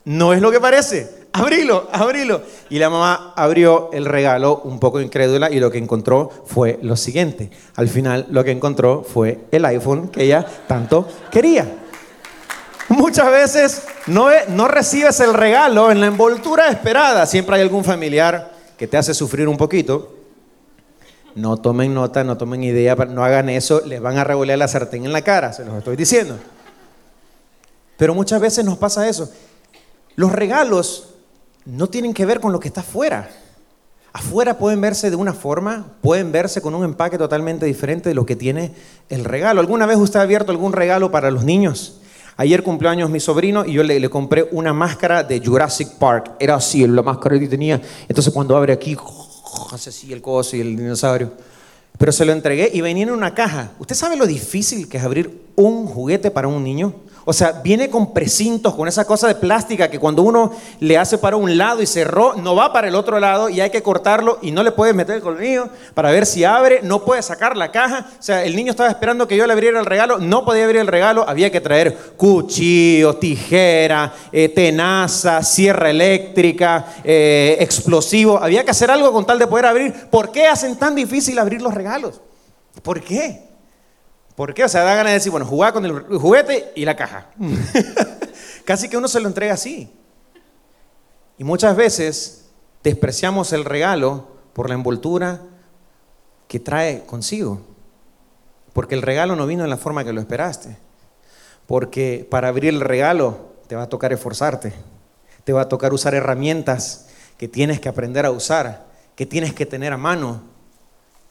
No 0.05 0.33
es 0.33 0.41
lo 0.41 0.51
que 0.51 0.61
parece. 0.61 1.25
Abrilo, 1.33 1.89
abrilo. 1.93 2.43
Y 2.71 2.79
la 2.79 2.91
mamá 2.91 3.33
abrió 3.37 3.91
el 3.93 4.05
regalo 4.05 4.61
un 4.65 4.79
poco 4.79 5.01
incrédula 5.01 5.51
y 5.51 5.59
lo 5.59 5.71
que 5.71 5.79
encontró 5.79 6.31
fue 6.47 6.79
lo 6.83 6.97
siguiente. 6.97 7.51
Al 7.77 7.89
final 7.89 8.27
lo 8.31 8.45
que 8.45 8.53
encontró 8.53 9.03
fue 9.03 9.41
el 9.51 9.65
iPhone 9.65 10.09
que 10.09 10.25
ella 10.25 10.47
tanto 10.69 11.09
quería. 11.31 11.67
Muchas 12.89 13.31
veces 13.31 13.83
no, 14.07 14.29
no 14.49 14.69
recibes 14.69 15.19
el 15.21 15.35
regalo 15.35 15.91
en 15.91 16.01
la 16.01 16.07
envoltura 16.07 16.69
esperada. 16.69 17.27
Siempre 17.27 17.57
hay 17.57 17.63
algún 17.63 17.83
familiar 17.83 18.53
que 18.77 18.87
te 18.87 18.97
hace 18.97 19.15
sufrir 19.15 19.49
un 19.49 19.57
poquito. 19.57 20.15
No 21.35 21.57
tomen 21.57 21.93
nota, 21.93 22.23
no 22.23 22.37
tomen 22.37 22.63
idea, 22.63 22.95
no 22.95 23.25
hagan 23.25 23.49
eso, 23.49 23.83
les 23.85 24.01
van 24.01 24.19
a 24.19 24.25
revolear 24.25 24.59
la 24.59 24.69
sartén 24.69 25.05
en 25.05 25.13
la 25.13 25.23
cara, 25.23 25.53
se 25.53 25.65
los 25.65 25.75
estoy 25.75 25.97
diciendo. 25.97 26.37
Pero 27.97 28.15
muchas 28.15 28.41
veces 28.41 28.65
nos 28.65 28.79
pasa 28.79 29.09
eso. 29.09 29.29
Los 30.17 30.33
regalos 30.33 31.09
no 31.65 31.89
tienen 31.89 32.15
que 32.15 32.27
ver 32.27 32.41
con 32.41 32.53
lo 32.53 32.61
que 32.61 32.69
está 32.69 32.81
afuera. 32.83 33.31
Afuera 34.13 34.59
pueden 34.59 34.81
verse 34.81 35.11
de 35.11 35.17
una 35.17 35.33
forma, 35.33 35.87
pueden 36.01 36.31
verse 36.31 36.61
con 36.61 36.75
un 36.75 36.85
empaque 36.85 37.19
totalmente 37.19 37.67
diferente 37.67 38.09
de 38.09 38.15
lo 38.15 38.25
que 38.25 38.37
tiene 38.37 38.73
el 39.09 39.25
regalo. 39.25 39.61
¿Alguna 39.61 39.87
vez 39.87 39.97
usted 39.97 40.21
ha 40.21 40.23
abierto 40.23 40.53
algún 40.53 40.73
regalo 40.73 41.11
para 41.11 41.33
los 41.33 41.45
niños? 41.45 42.01
Ayer 42.37 42.63
cumplió 42.63 42.91
años 42.91 43.11
mi 43.11 43.19
sobrino 43.19 43.65
y 43.65 43.73
yo 43.73 43.83
le, 43.83 44.09
compré 44.11 44.49
una 44.53 44.73
máscara 44.73 45.25
de 45.25 45.41
Jurassic 45.45 45.99
Park. 45.99 46.33
Era 46.39 46.57
así, 46.57 46.87
la 46.87 47.03
máscara 47.03 47.39
que 47.39 47.49
tenía. 47.49 47.81
Entonces 48.09 48.33
cuando 48.33 48.57
abre 48.57 48.73
aquí, 48.73 48.97
hace 49.73 49.91
así 49.91 50.13
el 50.13 50.23
coso 50.23 50.57
y 50.57 50.61
el 50.61 50.77
dinosaurio. 50.77 51.33
Pero 51.99 52.13
se 52.13 52.25
lo 52.25 52.33
entregué 52.33 52.71
y 52.73 52.81
venía 52.81 53.05
en 53.05 53.11
una 53.11 53.35
caja. 53.35 53.73
¿Usted 53.79 53.95
sabe 53.95 54.17
lo 54.17 54.27
difícil 54.27 54.89
que 54.89 54.99
es 54.99 55.05
abrir 55.05 55.43
un 55.55 55.87
juguete 55.87 56.31
para 56.31 56.49
un 56.49 56.63
niño? 56.63 56.95
O 57.27 57.33
sea, 57.33 57.53
viene 57.63 57.89
con 57.89 58.13
precintos, 58.13 58.75
con 58.75 58.87
esa 58.87 59.07
cosa 59.07 59.29
de 59.29 59.35
plástica 59.35 59.89
que 59.89 59.99
cuando 59.99 60.23
uno 60.23 60.53
le 60.81 60.99
hace 60.99 61.17
para 61.17 61.37
un 61.37 61.57
lado 61.57 61.81
y 61.81 61.87
cerró, 61.87 62.35
no 62.35 62.55
va 62.55 62.73
para 62.73 62.89
el 62.89 62.95
otro 62.95 63.19
lado 63.19 63.49
y 63.49 63.61
hay 63.61 63.71
que 63.71 63.83
cortarlo 63.83 64.39
y 64.43 64.51
no 64.51 64.63
le 64.63 64.73
puede 64.73 64.93
meter 64.93 65.17
el 65.17 65.23
colmillo 65.23 65.71
para 65.95 66.11
ver 66.11 66.27
si 66.27 66.45
abre, 66.45 66.81
no 66.83 67.05
puede 67.05 67.23
sacar 67.23 67.57
la 67.57 67.71
caja. 67.71 68.07
O 68.19 68.23
sea, 68.23 68.45
el 68.45 68.55
niño 68.55 68.71
estaba 68.71 68.91
esperando 68.91 69.27
que 69.27 69.37
yo 69.37 69.47
le 69.47 69.55
abriera 69.55 69.81
el 69.81 69.87
regalo, 69.87 70.19
no 70.19 70.45
podía 70.45 70.65
abrir 70.65 70.81
el 70.81 70.87
regalo, 70.87 71.25
había 71.27 71.51
que 71.51 71.63
traer 71.63 71.97
cuchillo, 72.17 73.17
tijera, 73.17 74.13
eh, 74.31 74.51
tenaza, 74.51 75.43
sierra 75.43 75.89
eléctrica, 75.89 76.85
eh, 77.03 77.57
explosivo. 77.61 78.39
Había 78.39 78.65
que 78.65 78.71
hacer 78.73 78.91
algo 78.91 79.13
con 79.13 79.25
tal 79.25 79.39
de 79.39 79.47
poder 79.47 79.67
abrir. 79.67 79.95
¿Por 80.11 80.31
qué 80.31 80.47
hacen 80.47 80.77
tan 80.77 80.95
difícil 80.95 81.39
abrir 81.39 81.63
los 81.63 81.73
regalos? 81.73 82.21
¿Por 82.83 83.01
qué? 83.01 83.54
¿Por 84.37 84.55
qué? 84.55 84.65
O 84.65 84.69
sea, 84.69 84.83
da 84.83 84.95
ganas 84.95 85.11
de 85.11 85.15
decir, 85.15 85.31
bueno, 85.31 85.47
jugar 85.47 85.73
con 85.73 85.85
el 85.85 86.01
juguete 86.19 86.73
y 86.75 86.85
la 86.85 86.97
caja. 86.97 87.29
Casi 88.65 88.89
que 88.89 88.97
uno 88.97 89.09
se 89.09 89.21
lo 89.21 89.29
entrega 89.29 89.55
así. 89.55 89.93
Y 91.39 91.45
muchas 91.45 91.77
veces 91.77 92.47
despreciamos 92.83 93.53
el 93.53 93.65
regalo 93.65 94.29
por 94.53 94.69
la 94.69 94.75
envoltura 94.75 95.41
que 96.49 96.61
trae 96.61 97.05
consigo. 97.07 97.61
Porque 98.73 98.95
el 98.95 99.03
regalo 99.03 99.37
no 99.37 99.47
vino 99.47 99.65
en 99.65 99.71
la 99.71 99.77
forma 99.77 100.05
que 100.05 100.13
lo 100.13 100.21
esperaste. 100.21 100.77
Porque 101.67 102.27
para 102.29 102.49
abrir 102.49 102.75
el 102.75 102.81
regalo 102.81 103.55
te 103.69 103.77
va 103.77 103.85
a 103.85 103.89
tocar 103.89 104.13
esforzarte. 104.13 104.73
Te 105.45 105.53
va 105.53 105.63
a 105.63 105.69
tocar 105.69 105.93
usar 105.93 106.15
herramientas 106.15 107.07
que 107.39 107.49
tienes 107.49 107.81
que 107.81 107.89
aprender 107.89 108.27
a 108.27 108.31
usar 108.31 108.95
que 109.15 109.27
tienes 109.27 109.55
que 109.55 109.67
tener 109.67 109.93
a 109.93 109.97
mano. 109.97 110.43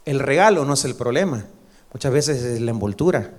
El 0.05 0.19
regalo 0.19 0.65
no 0.65 0.73
es 0.73 0.85
el 0.85 0.95
problema. 0.95 1.45
Muchas 1.93 2.11
veces 2.11 2.43
es 2.43 2.61
la 2.61 2.71
envoltura. 2.71 3.31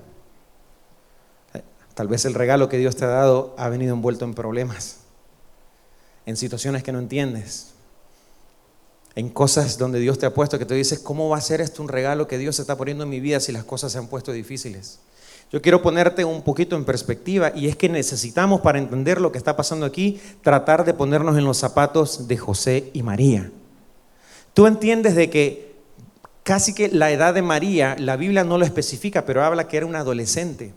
Tal 1.95 2.09
vez 2.09 2.25
el 2.25 2.35
regalo 2.35 2.69
que 2.69 2.79
Dios 2.79 2.97
te 2.97 3.05
ha 3.05 3.09
dado 3.09 3.55
ha 3.57 3.69
venido 3.69 3.95
envuelto 3.95 4.25
en 4.25 4.35
problemas, 4.35 5.01
en 6.27 6.37
situaciones 6.37 6.83
que 6.83 6.93
no 6.93 6.99
entiendes, 6.99 7.75
en 9.15 9.29
cosas 9.29 9.79
donde 9.79 10.01
Dios 10.01 10.19
te 10.19 10.27
ha 10.27 10.35
puesto 10.35 10.59
que 10.59 10.67
te 10.67 10.75
dices, 10.75 10.99
¿cómo 10.99 11.29
va 11.29 11.37
a 11.37 11.41
ser 11.41 11.61
esto 11.61 11.83
un 11.83 11.89
regalo 11.89 12.27
que 12.27 12.39
Dios 12.39 12.59
está 12.59 12.77
poniendo 12.77 13.05
en 13.05 13.11
mi 13.11 13.21
vida 13.21 13.39
si 13.39 13.53
las 13.53 13.65
cosas 13.65 13.93
se 13.93 13.99
han 13.99 14.09
puesto 14.09 14.33
difíciles? 14.33 14.99
Yo 15.53 15.63
quiero 15.63 15.83
ponerte 15.83 16.25
un 16.25 16.43
poquito 16.43 16.75
en 16.75 16.85
perspectiva 16.85 17.53
y 17.55 17.69
es 17.69 17.77
que 17.77 17.89
necesitamos 17.89 18.61
para 18.61 18.81
entender 18.81 19.21
lo 19.21 19.31
que 19.31 19.39
está 19.39 19.55
pasando 19.55 19.87
aquí, 19.87 20.21
tratar 20.43 20.85
de 20.85 20.95
ponernos 20.95 21.39
en 21.39 21.45
los 21.45 21.59
zapatos 21.59 22.27
de 22.27 22.37
José 22.37 22.91
y 22.93 23.05
María. 23.05 23.53
Tú 24.53 24.67
entiendes 24.67 25.15
de 25.15 25.31
que 25.31 25.74
casi 26.45 26.75
que 26.75 26.89
la 26.89 27.11
edad 27.11 27.35
de 27.35 27.43
María, 27.43 27.97
la 27.99 28.17
Biblia 28.17 28.45
no 28.45 28.59
lo 28.59 28.65
especifica, 28.65 29.25
pero 29.25 29.43
habla 29.43 29.67
que 29.67 29.79
era 29.79 29.87
una 29.87 30.01
adolescente. 30.01 30.75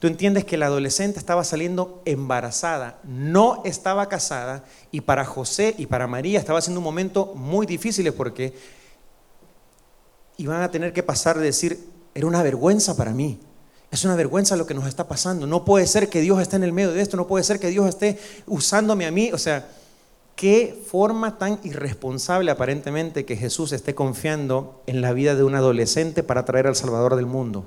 Tú 0.00 0.06
entiendes 0.06 0.44
que 0.44 0.56
la 0.56 0.66
adolescente 0.66 1.18
estaba 1.18 1.42
saliendo 1.42 2.02
embarazada, 2.04 3.00
no 3.04 3.62
estaba 3.64 4.08
casada 4.08 4.64
y 4.92 5.00
para 5.00 5.24
José 5.24 5.74
y 5.78 5.86
para 5.86 6.06
María 6.06 6.38
estaba 6.38 6.60
siendo 6.60 6.80
un 6.80 6.84
momento 6.84 7.32
muy 7.34 7.66
difícil 7.66 8.12
porque 8.12 8.54
iban 10.36 10.62
a 10.62 10.70
tener 10.70 10.92
que 10.92 11.02
pasar 11.02 11.38
de 11.38 11.46
decir, 11.46 11.84
era 12.14 12.26
una 12.26 12.42
vergüenza 12.42 12.96
para 12.96 13.12
mí. 13.12 13.40
Es 13.90 14.04
una 14.04 14.16
vergüenza 14.16 14.54
lo 14.54 14.66
que 14.66 14.74
nos 14.74 14.86
está 14.86 15.08
pasando. 15.08 15.46
No 15.46 15.64
puede 15.64 15.86
ser 15.86 16.08
que 16.08 16.20
Dios 16.20 16.40
esté 16.40 16.56
en 16.56 16.64
el 16.64 16.72
medio 16.72 16.92
de 16.92 17.00
esto, 17.00 17.16
no 17.16 17.26
puede 17.26 17.42
ser 17.42 17.58
que 17.58 17.68
Dios 17.68 17.88
esté 17.88 18.18
usándome 18.46 19.06
a 19.06 19.10
mí. 19.10 19.30
O 19.32 19.38
sea, 19.38 19.68
qué 20.38 20.80
forma 20.86 21.36
tan 21.36 21.58
irresponsable 21.64 22.52
aparentemente 22.52 23.24
que 23.24 23.36
Jesús 23.36 23.72
esté 23.72 23.96
confiando 23.96 24.84
en 24.86 25.00
la 25.00 25.12
vida 25.12 25.34
de 25.34 25.42
un 25.42 25.56
adolescente 25.56 26.22
para 26.22 26.44
traer 26.44 26.68
al 26.68 26.76
Salvador 26.76 27.16
del 27.16 27.26
mundo. 27.26 27.66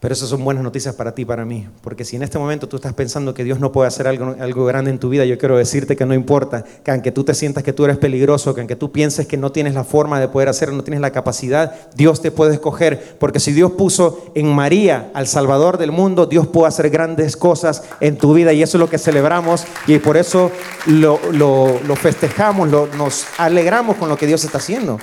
Pero 0.00 0.14
esas 0.14 0.30
son 0.30 0.42
buenas 0.42 0.64
noticias 0.64 0.94
para 0.94 1.14
ti 1.14 1.26
para 1.26 1.44
mí. 1.44 1.68
Porque 1.82 2.06
si 2.06 2.16
en 2.16 2.22
este 2.22 2.38
momento 2.38 2.66
tú 2.66 2.76
estás 2.76 2.94
pensando 2.94 3.34
que 3.34 3.44
Dios 3.44 3.60
no 3.60 3.70
puede 3.70 3.86
hacer 3.86 4.08
algo, 4.08 4.34
algo 4.40 4.64
grande 4.64 4.90
en 4.90 4.98
tu 4.98 5.10
vida, 5.10 5.26
yo 5.26 5.36
quiero 5.36 5.58
decirte 5.58 5.94
que 5.94 6.06
no 6.06 6.14
importa. 6.14 6.64
Que 6.82 6.90
aunque 6.90 7.12
tú 7.12 7.22
te 7.22 7.34
sientas 7.34 7.62
que 7.62 7.74
tú 7.74 7.84
eres 7.84 7.98
peligroso, 7.98 8.54
que 8.54 8.62
aunque 8.62 8.76
tú 8.76 8.92
pienses 8.92 9.26
que 9.26 9.36
no 9.36 9.52
tienes 9.52 9.74
la 9.74 9.84
forma 9.84 10.18
de 10.18 10.28
poder 10.28 10.48
hacerlo, 10.48 10.74
no 10.74 10.82
tienes 10.82 11.02
la 11.02 11.10
capacidad, 11.10 11.74
Dios 11.94 12.22
te 12.22 12.30
puede 12.30 12.54
escoger. 12.54 13.18
Porque 13.18 13.40
si 13.40 13.52
Dios 13.52 13.72
puso 13.72 14.32
en 14.34 14.50
María 14.54 15.10
al 15.12 15.26
Salvador 15.26 15.76
del 15.76 15.92
mundo, 15.92 16.24
Dios 16.24 16.46
puede 16.46 16.68
hacer 16.68 16.88
grandes 16.88 17.36
cosas 17.36 17.82
en 18.00 18.16
tu 18.16 18.32
vida. 18.32 18.54
Y 18.54 18.62
eso 18.62 18.78
es 18.78 18.80
lo 18.80 18.88
que 18.88 18.96
celebramos 18.96 19.66
y 19.86 19.98
por 19.98 20.16
eso 20.16 20.50
lo, 20.86 21.20
lo 21.32 21.96
festejamos, 21.96 22.70
nos 22.70 23.26
alegramos 23.36 23.96
con 23.96 24.08
lo 24.08 24.16
que 24.16 24.26
Dios 24.26 24.44
está 24.44 24.56
haciendo. 24.56 24.98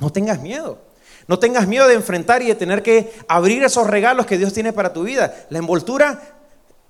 No 0.00 0.10
tengas 0.10 0.42
miedo. 0.42 0.91
No 1.28 1.38
tengas 1.38 1.68
miedo 1.68 1.86
de 1.86 1.94
enfrentar 1.94 2.42
y 2.42 2.46
de 2.46 2.54
tener 2.54 2.82
que 2.82 3.12
abrir 3.28 3.62
esos 3.62 3.86
regalos 3.86 4.26
que 4.26 4.38
Dios 4.38 4.52
tiene 4.52 4.72
para 4.72 4.92
tu 4.92 5.04
vida. 5.04 5.46
La 5.50 5.58
envoltura, 5.58 6.20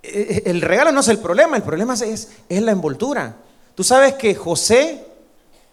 eh, 0.02 0.42
el 0.46 0.60
regalo 0.60 0.92
no 0.92 1.00
es 1.00 1.08
el 1.08 1.18
problema, 1.18 1.56
el 1.56 1.62
problema 1.62 1.94
es, 1.94 2.30
es 2.48 2.62
la 2.62 2.72
envoltura. 2.72 3.36
Tú 3.74 3.84
sabes 3.84 4.14
que 4.14 4.34
José 4.34 5.04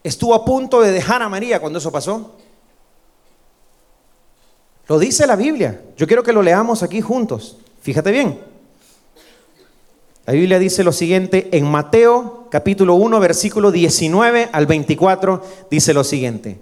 estuvo 0.04 0.34
a 0.34 0.46
punto 0.46 0.82
de 0.82 0.92
dejar 0.92 1.22
a 1.22 1.30
María 1.30 1.60
cuando 1.60 1.80
eso 1.80 1.92
pasó. 1.92 2.36
Lo 4.88 4.98
dice 4.98 5.28
la 5.28 5.36
Biblia. 5.36 5.82
Yo 5.98 6.08
quiero 6.08 6.24
que 6.24 6.34
lo 6.34 6.42
leamos 6.42 6.82
aquí 6.84 7.00
juntos. 7.02 7.58
Fíjate 7.82 8.12
bien. 8.12 8.40
La 10.26 10.34
Biblia 10.34 10.60
dice 10.60 10.84
lo 10.84 10.92
siguiente 10.92 11.50
en 11.52 11.66
Mateo 11.66 12.48
capítulo 12.52 12.96
1 12.96 13.20
versículo 13.20 13.72
19 13.72 14.50
al 14.52 14.66
24 14.68 15.44
dice 15.72 15.94
lo 15.94 16.04
siguiente. 16.04 16.60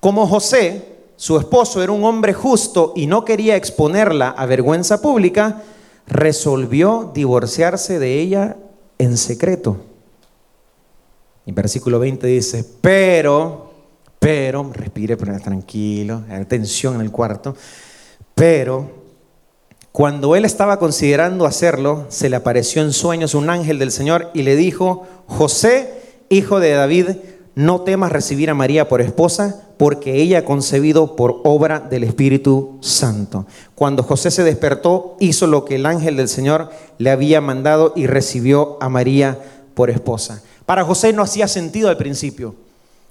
Como 0.00 0.26
José 0.26 0.99
su 1.20 1.36
esposo 1.36 1.82
era 1.82 1.92
un 1.92 2.02
hombre 2.04 2.32
justo 2.32 2.94
y 2.96 3.06
no 3.06 3.26
quería 3.26 3.54
exponerla 3.54 4.30
a 4.30 4.46
vergüenza 4.46 5.02
pública, 5.02 5.60
resolvió 6.06 7.10
divorciarse 7.14 7.98
de 7.98 8.20
ella 8.20 8.56
en 8.96 9.18
secreto. 9.18 9.76
Y 11.44 11.52
versículo 11.52 11.98
20 11.98 12.26
dice, 12.26 12.64
pero, 12.80 13.70
pero, 14.18 14.70
respire 14.72 15.14
tranquilo, 15.16 16.22
hay 16.30 16.42
tensión 16.46 16.94
en 16.94 17.02
el 17.02 17.10
cuarto, 17.10 17.54
pero 18.34 18.90
cuando 19.92 20.36
él 20.36 20.46
estaba 20.46 20.78
considerando 20.78 21.44
hacerlo, 21.44 22.06
se 22.08 22.30
le 22.30 22.36
apareció 22.36 22.80
en 22.80 22.94
sueños 22.94 23.34
un 23.34 23.50
ángel 23.50 23.78
del 23.78 23.92
Señor 23.92 24.30
y 24.32 24.40
le 24.40 24.56
dijo, 24.56 25.06
José, 25.26 26.00
hijo 26.30 26.60
de 26.60 26.70
David, 26.70 27.08
no 27.54 27.82
temas 27.82 28.12
recibir 28.12 28.50
a 28.50 28.54
María 28.54 28.88
por 28.88 29.00
esposa, 29.00 29.62
porque 29.76 30.16
ella 30.16 30.40
ha 30.40 30.44
concebido 30.44 31.16
por 31.16 31.40
obra 31.44 31.80
del 31.80 32.04
Espíritu 32.04 32.78
Santo. 32.80 33.46
Cuando 33.74 34.02
José 34.02 34.30
se 34.30 34.44
despertó, 34.44 35.16
hizo 35.20 35.46
lo 35.46 35.64
que 35.64 35.76
el 35.76 35.86
ángel 35.86 36.16
del 36.16 36.28
Señor 36.28 36.70
le 36.98 37.10
había 37.10 37.40
mandado 37.40 37.92
y 37.96 38.06
recibió 38.06 38.76
a 38.80 38.88
María 38.88 39.38
por 39.74 39.90
esposa. 39.90 40.42
Para 40.66 40.84
José 40.84 41.12
no 41.12 41.22
hacía 41.22 41.48
sentido 41.48 41.88
al 41.88 41.96
principio, 41.96 42.54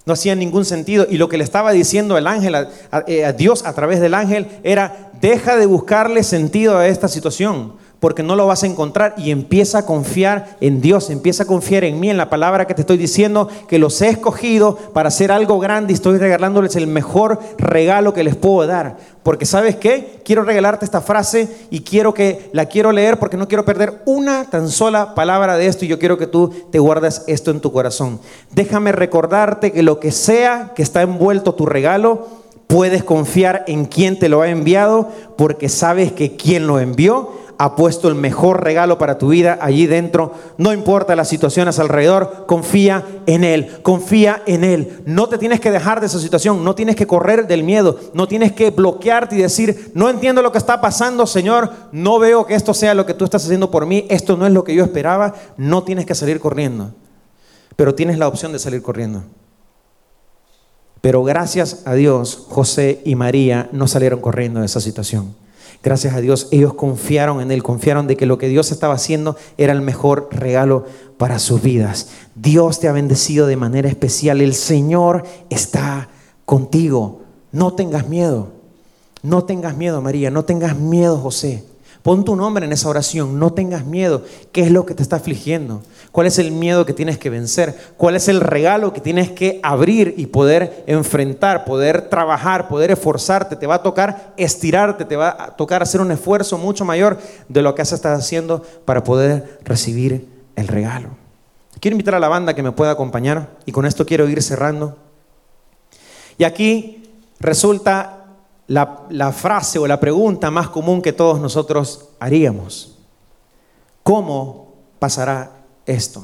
no 0.05 0.13
hacía 0.13 0.35
ningún 0.35 0.63
sentido. 0.63 1.07
Y 1.09 1.17
lo 1.17 1.27
que 1.27 1.37
le 1.37 1.43
estaba 1.43 1.71
diciendo 1.71 2.17
el 2.17 2.27
ángel 2.27 2.55
a, 2.55 2.69
a 2.91 3.31
Dios 3.33 3.65
a 3.65 3.73
través 3.73 3.99
del 3.99 4.13
ángel 4.13 4.47
era, 4.63 5.11
deja 5.19 5.57
de 5.57 5.65
buscarle 5.65 6.23
sentido 6.23 6.77
a 6.77 6.87
esta 6.87 7.07
situación 7.07 7.73
porque 7.99 8.23
no 8.23 8.35
lo 8.35 8.47
vas 8.47 8.63
a 8.63 8.67
encontrar 8.67 9.13
y 9.17 9.31
empieza 9.31 9.79
a 9.79 9.85
confiar 9.85 10.57
en 10.61 10.81
Dios, 10.81 11.09
empieza 11.09 11.43
a 11.43 11.47
confiar 11.47 11.83
en 11.83 11.99
mí, 11.99 12.09
en 12.09 12.17
la 12.17 12.29
palabra 12.29 12.65
que 12.65 12.73
te 12.73 12.81
estoy 12.81 12.97
diciendo, 12.97 13.49
que 13.67 13.79
los 13.79 14.01
he 14.01 14.09
escogido 14.09 14.75
para 14.93 15.09
hacer 15.09 15.31
algo 15.31 15.59
grande 15.59 15.91
y 15.91 15.95
estoy 15.95 16.17
regalándoles 16.17 16.75
el 16.75 16.87
mejor 16.87 17.39
regalo 17.57 18.13
que 18.13 18.23
les 18.23 18.35
puedo 18.35 18.65
dar. 18.65 18.97
Porque 19.23 19.45
sabes 19.45 19.75
qué, 19.75 20.21
quiero 20.23 20.43
regalarte 20.43 20.85
esta 20.85 21.01
frase 21.01 21.49
y 21.69 21.81
quiero 21.81 22.13
que 22.13 22.49
la 22.53 22.67
quiero 22.67 22.91
leer 22.91 23.19
porque 23.19 23.37
no 23.37 23.47
quiero 23.47 23.65
perder 23.65 24.01
una 24.05 24.45
tan 24.45 24.69
sola 24.69 25.13
palabra 25.13 25.57
de 25.57 25.67
esto 25.67 25.83
y 25.83 25.89
yo 25.89 25.99
quiero 25.99 26.17
que 26.17 26.27
tú 26.27 26.53
te 26.71 26.79
guardes 26.79 27.23
esto 27.27 27.51
en 27.51 27.59
tu 27.59 27.71
corazón. 27.71 28.19
Déjame 28.51 28.93
recordarte 28.93 29.71
que 29.73 29.83
lo 29.83 29.99
que 29.99 30.11
sea 30.11 30.71
que 30.73 30.83
está 30.83 31.01
envuelto 31.01 31.53
tu 31.53 31.65
regalo, 31.65 32.27
puedes 32.67 33.03
confiar 33.03 33.65
en 33.67 33.85
quien 33.85 34.17
te 34.19 34.29
lo 34.29 34.41
ha 34.41 34.49
enviado 34.49 35.09
porque 35.37 35.69
sabes 35.69 36.11
que 36.11 36.35
quien 36.35 36.65
lo 36.65 36.79
envió 36.79 37.31
ha 37.61 37.75
puesto 37.75 38.07
el 38.07 38.15
mejor 38.15 38.63
regalo 38.63 38.97
para 38.97 39.17
tu 39.17 39.27
vida 39.27 39.59
allí 39.61 39.85
dentro. 39.85 40.31
No 40.57 40.71
importa 40.71 41.17
las 41.17 41.27
situaciones 41.27 41.77
alrededor, 41.77 42.45
confía 42.47 43.05
en 43.25 43.43
Él, 43.43 43.81
confía 43.81 44.41
en 44.45 44.63
Él. 44.63 45.03
No 45.05 45.27
te 45.27 45.37
tienes 45.37 45.59
que 45.59 45.69
dejar 45.69 45.99
de 45.99 46.05
esa 46.05 46.19
situación, 46.19 46.63
no 46.63 46.73
tienes 46.73 46.95
que 46.95 47.05
correr 47.05 47.47
del 47.47 47.63
miedo, 47.63 47.99
no 48.13 48.29
tienes 48.29 48.53
que 48.53 48.71
bloquearte 48.71 49.35
y 49.35 49.41
decir, 49.41 49.91
no 49.93 50.09
entiendo 50.09 50.41
lo 50.41 50.53
que 50.53 50.57
está 50.57 50.79
pasando, 50.79 51.27
Señor, 51.27 51.69
no 51.91 52.17
veo 52.17 52.45
que 52.45 52.55
esto 52.55 52.73
sea 52.73 52.93
lo 52.93 53.05
que 53.05 53.13
tú 53.13 53.25
estás 53.25 53.43
haciendo 53.43 53.69
por 53.69 53.85
mí, 53.85 54.05
esto 54.09 54.37
no 54.37 54.47
es 54.47 54.53
lo 54.53 54.63
que 54.63 54.73
yo 54.73 54.85
esperaba, 54.85 55.33
no 55.57 55.83
tienes 55.83 56.05
que 56.05 56.15
salir 56.15 56.39
corriendo, 56.39 56.93
pero 57.75 57.93
tienes 57.93 58.17
la 58.17 58.29
opción 58.29 58.53
de 58.53 58.59
salir 58.59 58.81
corriendo. 58.81 59.23
Pero 61.01 61.25
gracias 61.25 61.81
a 61.83 61.93
Dios, 61.93 62.45
José 62.47 63.01
y 63.03 63.15
María 63.15 63.67
no 63.73 63.85
salieron 63.89 64.21
corriendo 64.21 64.61
de 64.61 64.65
esa 64.65 64.79
situación. 64.79 65.35
Gracias 65.83 66.13
a 66.13 66.21
Dios, 66.21 66.47
ellos 66.51 66.73
confiaron 66.73 67.41
en 67.41 67.51
Él, 67.51 67.63
confiaron 67.63 68.07
de 68.07 68.17
que 68.17 68.25
lo 68.25 68.37
que 68.37 68.47
Dios 68.47 68.71
estaba 68.71 68.95
haciendo 68.95 69.35
era 69.57 69.73
el 69.73 69.81
mejor 69.81 70.29
regalo 70.31 70.85
para 71.17 71.39
sus 71.39 71.61
vidas. 71.61 72.09
Dios 72.35 72.79
te 72.79 72.87
ha 72.87 72.91
bendecido 72.91 73.47
de 73.47 73.55
manera 73.55 73.89
especial. 73.89 74.41
El 74.41 74.53
Señor 74.53 75.23
está 75.49 76.09
contigo. 76.45 77.21
No 77.51 77.73
tengas 77.73 78.07
miedo. 78.07 78.53
No 79.21 79.43
tengas 79.43 79.75
miedo, 79.75 80.01
María. 80.01 80.31
No 80.31 80.45
tengas 80.45 80.77
miedo, 80.77 81.17
José. 81.17 81.63
Pon 82.03 82.23
tu 82.23 82.35
nombre 82.35 82.65
en 82.65 82.71
esa 82.71 82.87
oración. 82.87 83.39
No 83.39 83.51
tengas 83.51 83.85
miedo. 83.85 84.23
¿Qué 84.51 84.61
es 84.61 84.71
lo 84.71 84.85
que 84.85 84.93
te 84.93 85.03
está 85.03 85.17
afligiendo? 85.17 85.81
¿Cuál 86.11 86.27
es 86.27 86.39
el 86.39 86.51
miedo 86.51 86.85
que 86.85 86.93
tienes 86.93 87.17
que 87.17 87.29
vencer? 87.29 87.75
¿Cuál 87.97 88.15
es 88.15 88.27
el 88.27 88.39
regalo 88.39 88.93
que 88.93 89.01
tienes 89.01 89.31
que 89.31 89.59
abrir 89.63 90.15
y 90.17 90.27
poder 90.27 90.83
enfrentar, 90.87 91.65
poder 91.65 92.09
trabajar, 92.09 92.67
poder 92.67 92.91
esforzarte? 92.91 93.57
Te 93.57 93.67
va 93.67 93.75
a 93.75 93.83
tocar 93.83 94.33
estirarte, 94.37 95.05
te 95.05 95.17
va 95.17 95.35
a 95.37 95.55
tocar 95.55 95.83
hacer 95.83 96.01
un 96.01 96.11
esfuerzo 96.11 96.57
mucho 96.57 96.85
mayor 96.85 97.19
de 97.47 97.61
lo 97.61 97.75
que 97.75 97.81
has 97.81 97.91
estado 97.91 98.15
haciendo 98.15 98.63
para 98.85 99.03
poder 99.03 99.59
recibir 99.63 100.27
el 100.55 100.67
regalo. 100.67 101.09
Quiero 101.79 101.95
invitar 101.95 102.15
a 102.15 102.19
la 102.19 102.27
banda 102.27 102.53
que 102.53 102.63
me 102.63 102.71
pueda 102.71 102.91
acompañar 102.91 103.49
y 103.65 103.71
con 103.71 103.85
esto 103.85 104.05
quiero 104.05 104.27
ir 104.27 104.41
cerrando. 104.41 104.97
Y 106.37 106.43
aquí 106.45 107.03
resulta 107.39 108.18
la, 108.69 109.31
frase 109.33 109.79
o 109.79 109.87
la 109.87 109.99
pregunta 109.99 110.51
más 110.51 110.69
común 110.69 111.01
que 111.01 111.11
todos 111.11 111.41
nosotros 111.41 112.09
haríamos. 112.19 112.95
¿Cómo 114.03 114.75
pasará 114.99 115.51
esto? 115.85 116.23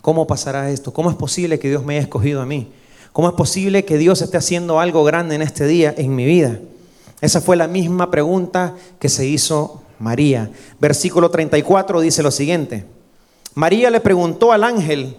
¿Cómo 0.00 0.26
pasará 0.26 0.70
esto? 0.70 0.92
¿Cómo 0.92 1.10
es 1.10 1.16
posible 1.16 1.58
que 1.58 1.68
Dios 1.68 1.84
me 1.84 1.94
haya 1.94 2.02
escogido 2.02 2.40
a 2.40 2.46
mí? 2.46 2.72
¿Cómo 3.12 3.28
es 3.28 3.34
posible 3.34 3.84
que 3.84 3.98
Dios 3.98 4.22
esté 4.22 4.36
haciendo 4.36 4.78
algo 4.78 5.02
grande 5.02 5.34
en 5.34 5.42
este 5.42 5.66
día 5.66 5.92
en 5.96 6.14
mi 6.14 6.24
vida? 6.24 6.60
Esa 7.20 7.40
fue 7.40 7.56
la 7.56 7.66
misma 7.66 8.10
pregunta 8.10 8.76
que 9.00 9.08
se 9.08 9.26
hizo 9.26 9.82
María. 9.98 10.52
Versículo 10.78 11.30
34 11.30 12.00
dice 12.00 12.22
lo 12.22 12.30
siguiente. 12.30 12.86
María 13.54 13.90
le 13.90 14.00
preguntó 14.00 14.52
al 14.52 14.62
ángel, 14.62 15.16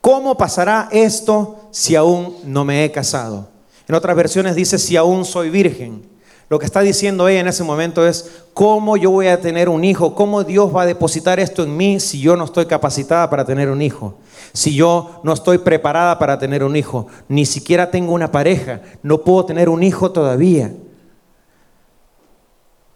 ¿cómo 0.00 0.38
pasará 0.38 0.88
esto 0.90 1.68
si 1.70 1.96
aún 1.96 2.36
no 2.44 2.64
me 2.64 2.84
he 2.84 2.92
casado? 2.92 3.51
En 3.92 3.96
otras 3.96 4.16
versiones 4.16 4.54
dice, 4.54 4.78
si 4.78 4.96
aún 4.96 5.26
soy 5.26 5.50
virgen. 5.50 6.00
Lo 6.48 6.58
que 6.58 6.64
está 6.64 6.80
diciendo 6.80 7.28
ella 7.28 7.40
en 7.40 7.48
ese 7.48 7.62
momento 7.62 8.06
es, 8.06 8.44
¿cómo 8.54 8.96
yo 8.96 9.10
voy 9.10 9.26
a 9.26 9.38
tener 9.38 9.68
un 9.68 9.84
hijo? 9.84 10.14
¿Cómo 10.14 10.44
Dios 10.44 10.74
va 10.74 10.84
a 10.84 10.86
depositar 10.86 11.38
esto 11.38 11.62
en 11.62 11.76
mí 11.76 12.00
si 12.00 12.18
yo 12.18 12.34
no 12.34 12.44
estoy 12.44 12.64
capacitada 12.64 13.28
para 13.28 13.44
tener 13.44 13.68
un 13.68 13.82
hijo? 13.82 14.14
Si 14.54 14.74
yo 14.74 15.20
no 15.24 15.34
estoy 15.34 15.58
preparada 15.58 16.18
para 16.18 16.38
tener 16.38 16.64
un 16.64 16.74
hijo, 16.74 17.06
ni 17.28 17.44
siquiera 17.44 17.90
tengo 17.90 18.14
una 18.14 18.32
pareja, 18.32 18.80
no 19.02 19.24
puedo 19.24 19.44
tener 19.44 19.68
un 19.68 19.82
hijo 19.82 20.10
todavía. 20.10 20.72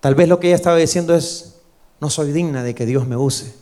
Tal 0.00 0.14
vez 0.14 0.30
lo 0.30 0.40
que 0.40 0.46
ella 0.46 0.56
estaba 0.56 0.78
diciendo 0.78 1.14
es, 1.14 1.60
no 2.00 2.08
soy 2.08 2.32
digna 2.32 2.62
de 2.62 2.74
que 2.74 2.86
Dios 2.86 3.06
me 3.06 3.18
use. 3.18 3.52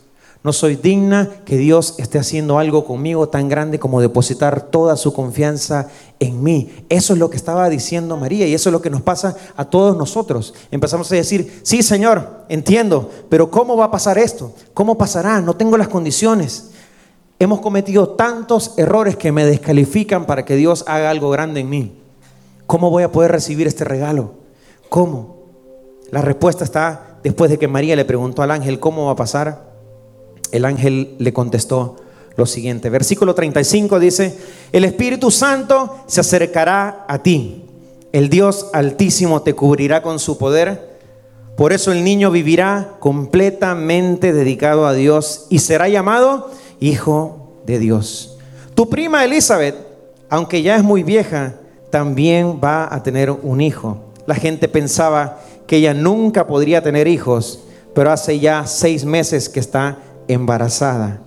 No 0.45 0.53
soy 0.53 0.75
digna 0.75 1.27
que 1.43 1.57
Dios 1.57 1.95
esté 1.97 2.19
haciendo 2.19 2.59
algo 2.59 2.85
conmigo 2.85 3.29
tan 3.29 3.49
grande 3.49 3.79
como 3.79 3.99
depositar 3.99 4.61
toda 4.61 4.95
su 4.95 5.11
confianza 5.11 5.87
en 6.19 6.43
mí. 6.43 6.85
Eso 6.87 7.13
es 7.13 7.19
lo 7.19 7.31
que 7.31 7.35
estaba 7.35 7.67
diciendo 7.67 8.15
María 8.15 8.45
y 8.45 8.53
eso 8.53 8.69
es 8.69 8.71
lo 8.71 8.79
que 8.79 8.91
nos 8.91 9.01
pasa 9.01 9.35
a 9.57 9.65
todos 9.65 9.97
nosotros. 9.97 10.53
Empezamos 10.69 11.11
a 11.11 11.15
decir, 11.15 11.61
sí 11.63 11.81
Señor, 11.81 12.45
entiendo, 12.47 13.09
pero 13.27 13.49
¿cómo 13.49 13.75
va 13.75 13.85
a 13.85 13.91
pasar 13.91 14.19
esto? 14.19 14.53
¿Cómo 14.75 14.99
pasará? 14.99 15.41
No 15.41 15.55
tengo 15.55 15.77
las 15.77 15.87
condiciones. 15.87 16.69
Hemos 17.39 17.59
cometido 17.59 18.09
tantos 18.09 18.75
errores 18.77 19.15
que 19.15 19.31
me 19.31 19.47
descalifican 19.47 20.27
para 20.27 20.45
que 20.45 20.55
Dios 20.55 20.83
haga 20.85 21.09
algo 21.09 21.31
grande 21.31 21.61
en 21.61 21.69
mí. 21.71 21.97
¿Cómo 22.67 22.91
voy 22.91 23.01
a 23.01 23.11
poder 23.11 23.31
recibir 23.31 23.65
este 23.65 23.83
regalo? 23.83 24.33
¿Cómo? 24.89 25.37
La 26.11 26.21
respuesta 26.21 26.63
está 26.63 27.17
después 27.23 27.49
de 27.49 27.57
que 27.57 27.67
María 27.67 27.95
le 27.95 28.05
preguntó 28.05 28.43
al 28.43 28.51
ángel 28.51 28.79
cómo 28.79 29.07
va 29.07 29.13
a 29.13 29.15
pasar. 29.15 29.73
El 30.51 30.65
ángel 30.65 31.15
le 31.19 31.33
contestó 31.33 31.97
lo 32.35 32.45
siguiente. 32.45 32.89
Versículo 32.89 33.33
35 33.33 33.99
dice, 33.99 34.37
el 34.71 34.85
Espíritu 34.85 35.31
Santo 35.31 35.97
se 36.07 36.21
acercará 36.21 37.05
a 37.07 37.19
ti. 37.23 37.63
El 38.11 38.29
Dios 38.29 38.67
altísimo 38.73 39.41
te 39.41 39.53
cubrirá 39.53 40.01
con 40.01 40.19
su 40.19 40.37
poder. 40.37 40.95
Por 41.55 41.73
eso 41.73 41.91
el 41.91 42.03
niño 42.03 42.31
vivirá 42.31 42.95
completamente 42.99 44.33
dedicado 44.33 44.85
a 44.85 44.93
Dios 44.93 45.47
y 45.49 45.59
será 45.59 45.87
llamado 45.87 46.51
Hijo 46.79 47.53
de 47.65 47.79
Dios. 47.79 48.37
Tu 48.73 48.89
prima 48.89 49.23
Elizabeth, 49.23 49.75
aunque 50.29 50.61
ya 50.61 50.75
es 50.75 50.83
muy 50.83 51.03
vieja, 51.03 51.55
también 51.89 52.59
va 52.61 52.93
a 52.93 53.01
tener 53.03 53.31
un 53.31 53.61
hijo. 53.61 53.99
La 54.25 54.35
gente 54.35 54.67
pensaba 54.67 55.39
que 55.65 55.77
ella 55.77 55.93
nunca 55.93 56.45
podría 56.45 56.83
tener 56.83 57.07
hijos, 57.07 57.61
pero 57.93 58.11
hace 58.11 58.39
ya 58.39 58.67
seis 58.67 59.05
meses 59.05 59.47
que 59.47 59.61
está 59.61 59.99
embarazada. 60.27 61.21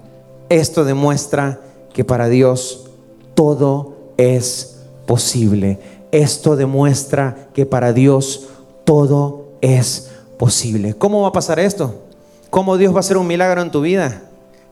Esto 0.49 0.85
demuestra 0.85 1.61
que 1.93 2.05
para 2.05 2.29
Dios 2.29 2.87
todo 3.35 3.97
es 4.17 4.81
posible. 5.07 5.79
Esto 6.13 6.57
demuestra 6.57 7.49
que 7.55 7.67
para 7.67 7.93
Dios 7.93 8.49
todo 8.85 9.49
es 9.61 10.11
posible. 10.39 10.95
¿Cómo 10.95 11.23
va 11.23 11.29
a 11.29 11.33
pasar 11.33 11.59
esto? 11.59 11.95
¿Cómo 12.51 12.77
Dios 12.77 12.93
va 12.93 12.99
a 12.99 13.01
hacer 13.01 13.17
un 13.17 13.27
milagro 13.27 13.61
en 13.61 13.71
tu 13.71 13.81
vida? 13.81 14.23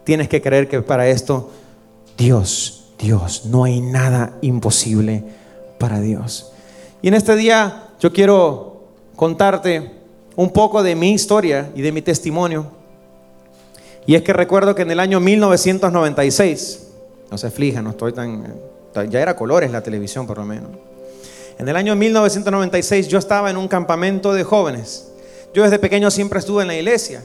Tienes 0.04 0.28
que 0.28 0.40
creer 0.40 0.68
que 0.68 0.80
para 0.82 1.08
esto 1.08 1.50
Dios, 2.16 2.84
Dios, 2.98 3.44
no 3.46 3.64
hay 3.64 3.80
nada 3.80 4.38
imposible 4.40 5.24
para 5.78 6.00
Dios. 6.00 6.52
Y 7.02 7.08
en 7.08 7.14
este 7.14 7.36
día 7.36 7.88
yo 8.00 8.12
quiero 8.12 8.84
contarte 9.16 9.90
un 10.36 10.50
poco 10.50 10.82
de 10.82 10.94
mi 10.94 11.12
historia 11.12 11.70
y 11.74 11.82
de 11.82 11.92
mi 11.92 12.02
testimonio. 12.02 12.75
Y 14.06 14.14
es 14.14 14.22
que 14.22 14.32
recuerdo 14.32 14.74
que 14.74 14.82
en 14.82 14.90
el 14.92 15.00
año 15.00 15.18
1996, 15.18 16.86
no 17.30 17.36
se 17.36 17.48
aflija, 17.48 17.82
no 17.82 17.90
estoy 17.90 18.12
tan, 18.12 18.54
ya 19.10 19.20
era 19.20 19.34
colores 19.34 19.72
la 19.72 19.82
televisión 19.82 20.26
por 20.26 20.38
lo 20.38 20.44
menos. 20.44 20.70
En 21.58 21.68
el 21.68 21.74
año 21.74 21.96
1996 21.96 23.08
yo 23.08 23.18
estaba 23.18 23.50
en 23.50 23.56
un 23.56 23.66
campamento 23.66 24.32
de 24.32 24.44
jóvenes. 24.44 25.08
Yo 25.52 25.64
desde 25.64 25.78
pequeño 25.78 26.10
siempre 26.10 26.38
estuve 26.38 26.62
en 26.62 26.68
la 26.68 26.76
iglesia. 26.76 27.22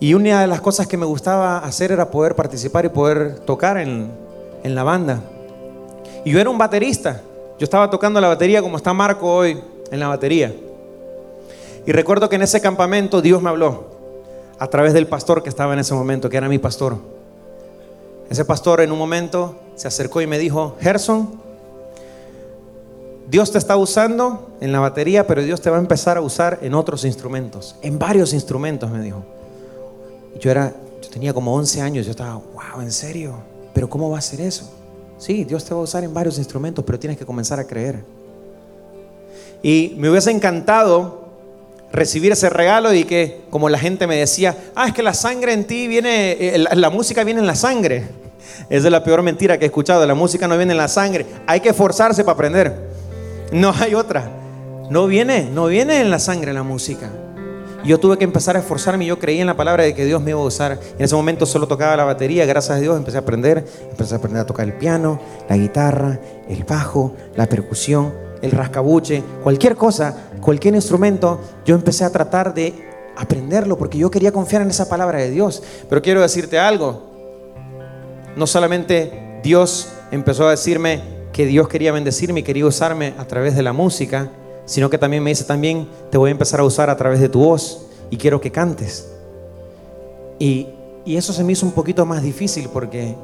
Y 0.00 0.14
una 0.14 0.40
de 0.40 0.48
las 0.48 0.60
cosas 0.60 0.88
que 0.88 0.96
me 0.96 1.06
gustaba 1.06 1.58
hacer 1.58 1.92
era 1.92 2.10
poder 2.10 2.34
participar 2.34 2.84
y 2.84 2.88
poder 2.88 3.38
tocar 3.40 3.76
en, 3.76 4.10
en 4.64 4.74
la 4.74 4.82
banda. 4.82 5.20
Y 6.24 6.32
yo 6.32 6.40
era 6.40 6.50
un 6.50 6.58
baterista. 6.58 7.20
Yo 7.58 7.64
estaba 7.64 7.88
tocando 7.90 8.20
la 8.20 8.26
batería 8.26 8.62
como 8.62 8.78
está 8.78 8.92
Marco 8.92 9.32
hoy 9.32 9.62
en 9.90 10.00
la 10.00 10.08
batería. 10.08 10.52
Y 11.86 11.92
recuerdo 11.92 12.28
que 12.28 12.36
en 12.36 12.42
ese 12.42 12.60
campamento 12.60 13.22
Dios 13.22 13.40
me 13.40 13.50
habló 13.50 13.91
a 14.62 14.68
través 14.68 14.92
del 14.92 15.08
pastor 15.08 15.42
que 15.42 15.48
estaba 15.48 15.72
en 15.72 15.80
ese 15.80 15.92
momento, 15.92 16.30
que 16.30 16.36
era 16.36 16.48
mi 16.48 16.60
pastor. 16.60 16.96
Ese 18.30 18.44
pastor 18.44 18.80
en 18.80 18.92
un 18.92 18.98
momento 18.98 19.56
se 19.74 19.88
acercó 19.88 20.20
y 20.20 20.28
me 20.28 20.38
dijo, 20.38 20.76
Gerson, 20.80 21.30
Dios 23.28 23.50
te 23.50 23.58
está 23.58 23.76
usando 23.76 24.52
en 24.60 24.70
la 24.70 24.78
batería, 24.78 25.26
pero 25.26 25.42
Dios 25.42 25.60
te 25.60 25.68
va 25.68 25.78
a 25.78 25.80
empezar 25.80 26.16
a 26.16 26.20
usar 26.20 26.60
en 26.62 26.74
otros 26.74 27.04
instrumentos, 27.04 27.74
en 27.82 27.98
varios 27.98 28.32
instrumentos, 28.32 28.88
me 28.88 29.00
dijo. 29.00 29.24
Yo 30.38 30.52
era, 30.52 30.72
yo 31.02 31.10
tenía 31.10 31.34
como 31.34 31.52
11 31.56 31.80
años, 31.80 32.06
yo 32.06 32.12
estaba, 32.12 32.34
wow, 32.34 32.82
¿en 32.82 32.92
serio? 32.92 33.34
¿Pero 33.74 33.90
cómo 33.90 34.10
va 34.10 34.18
a 34.18 34.22
ser 34.22 34.42
eso? 34.42 34.70
Sí, 35.18 35.42
Dios 35.42 35.64
te 35.64 35.74
va 35.74 35.80
a 35.80 35.82
usar 35.82 36.04
en 36.04 36.14
varios 36.14 36.38
instrumentos, 36.38 36.84
pero 36.84 37.00
tienes 37.00 37.18
que 37.18 37.26
comenzar 37.26 37.58
a 37.58 37.64
creer. 37.64 38.04
Y 39.60 39.96
me 39.98 40.08
hubiese 40.08 40.30
encantado 40.30 41.21
recibir 41.92 42.32
ese 42.32 42.50
regalo 42.50 42.92
y 42.92 43.04
que, 43.04 43.42
como 43.50 43.68
la 43.68 43.78
gente 43.78 44.06
me 44.06 44.16
decía, 44.16 44.56
ah, 44.74 44.88
es 44.88 44.94
que 44.94 45.02
la 45.02 45.14
sangre 45.14 45.52
en 45.52 45.64
ti 45.64 45.88
viene, 45.88 46.32
eh, 46.32 46.58
la, 46.58 46.74
la 46.74 46.90
música 46.90 47.24
viene 47.24 47.40
en 47.40 47.46
la 47.46 47.54
sangre. 47.54 48.04
Esa 48.68 48.86
es 48.86 48.92
la 48.92 49.04
peor 49.04 49.22
mentira 49.22 49.58
que 49.58 49.64
he 49.64 49.68
escuchado, 49.68 50.04
la 50.06 50.14
música 50.14 50.48
no 50.48 50.56
viene 50.56 50.72
en 50.72 50.78
la 50.78 50.88
sangre, 50.88 51.26
hay 51.46 51.60
que 51.60 51.70
esforzarse 51.70 52.24
para 52.24 52.34
aprender. 52.34 52.74
No 53.52 53.72
hay 53.78 53.94
otra. 53.94 54.30
No 54.90 55.06
viene, 55.06 55.48
no 55.50 55.66
viene 55.66 56.00
en 56.00 56.10
la 56.10 56.18
sangre 56.18 56.52
la 56.52 56.62
música. 56.62 57.10
Yo 57.84 57.98
tuve 57.98 58.16
que 58.16 58.24
empezar 58.24 58.56
a 58.56 58.60
esforzarme 58.60 59.06
yo 59.06 59.18
creí 59.18 59.40
en 59.40 59.46
la 59.46 59.56
palabra 59.56 59.82
de 59.82 59.94
que 59.94 60.04
Dios 60.04 60.22
me 60.22 60.30
iba 60.30 60.40
a 60.40 60.44
usar. 60.44 60.78
En 60.98 61.04
ese 61.04 61.14
momento 61.14 61.46
solo 61.46 61.66
tocaba 61.66 61.96
la 61.96 62.04
batería, 62.04 62.46
gracias 62.46 62.76
a 62.76 62.80
Dios 62.80 62.96
empecé 62.96 63.16
a 63.16 63.20
aprender, 63.20 63.66
empecé 63.90 64.14
a 64.14 64.18
aprender 64.18 64.42
a 64.42 64.46
tocar 64.46 64.66
el 64.66 64.74
piano, 64.74 65.20
la 65.48 65.56
guitarra, 65.56 66.20
el 66.48 66.62
bajo, 66.64 67.14
la 67.34 67.46
percusión, 67.46 68.12
el 68.42 68.50
rascabuche, 68.50 69.22
cualquier 69.42 69.76
cosa, 69.76 70.28
cualquier 70.40 70.74
instrumento, 70.74 71.40
yo 71.64 71.74
empecé 71.74 72.04
a 72.04 72.10
tratar 72.10 72.52
de 72.52 72.74
aprenderlo 73.16 73.78
porque 73.78 73.98
yo 73.98 74.10
quería 74.10 74.32
confiar 74.32 74.62
en 74.62 74.70
esa 74.70 74.88
palabra 74.88 75.18
de 75.18 75.30
Dios. 75.30 75.62
Pero 75.88 76.02
quiero 76.02 76.20
decirte 76.20 76.58
algo, 76.58 77.02
no 78.36 78.46
solamente 78.46 79.40
Dios 79.42 79.88
empezó 80.10 80.48
a 80.48 80.50
decirme 80.50 81.00
que 81.32 81.46
Dios 81.46 81.68
quería 81.68 81.92
bendecirme 81.92 82.40
y 82.40 82.42
quería 82.42 82.66
usarme 82.66 83.14
a 83.16 83.26
través 83.26 83.54
de 83.54 83.62
la 83.62 83.72
música, 83.72 84.30
sino 84.66 84.90
que 84.90 84.98
también 84.98 85.22
me 85.22 85.30
dice 85.30 85.44
también 85.44 85.88
te 86.10 86.18
voy 86.18 86.28
a 86.28 86.32
empezar 86.32 86.60
a 86.60 86.64
usar 86.64 86.90
a 86.90 86.96
través 86.96 87.20
de 87.20 87.28
tu 87.28 87.40
voz 87.40 87.86
y 88.10 88.16
quiero 88.16 88.40
que 88.40 88.50
cantes. 88.50 89.08
Y, 90.38 90.68
y 91.04 91.16
eso 91.16 91.32
se 91.32 91.44
me 91.44 91.52
hizo 91.52 91.64
un 91.64 91.72
poquito 91.72 92.04
más 92.04 92.22
difícil 92.22 92.68
porque 92.72 93.14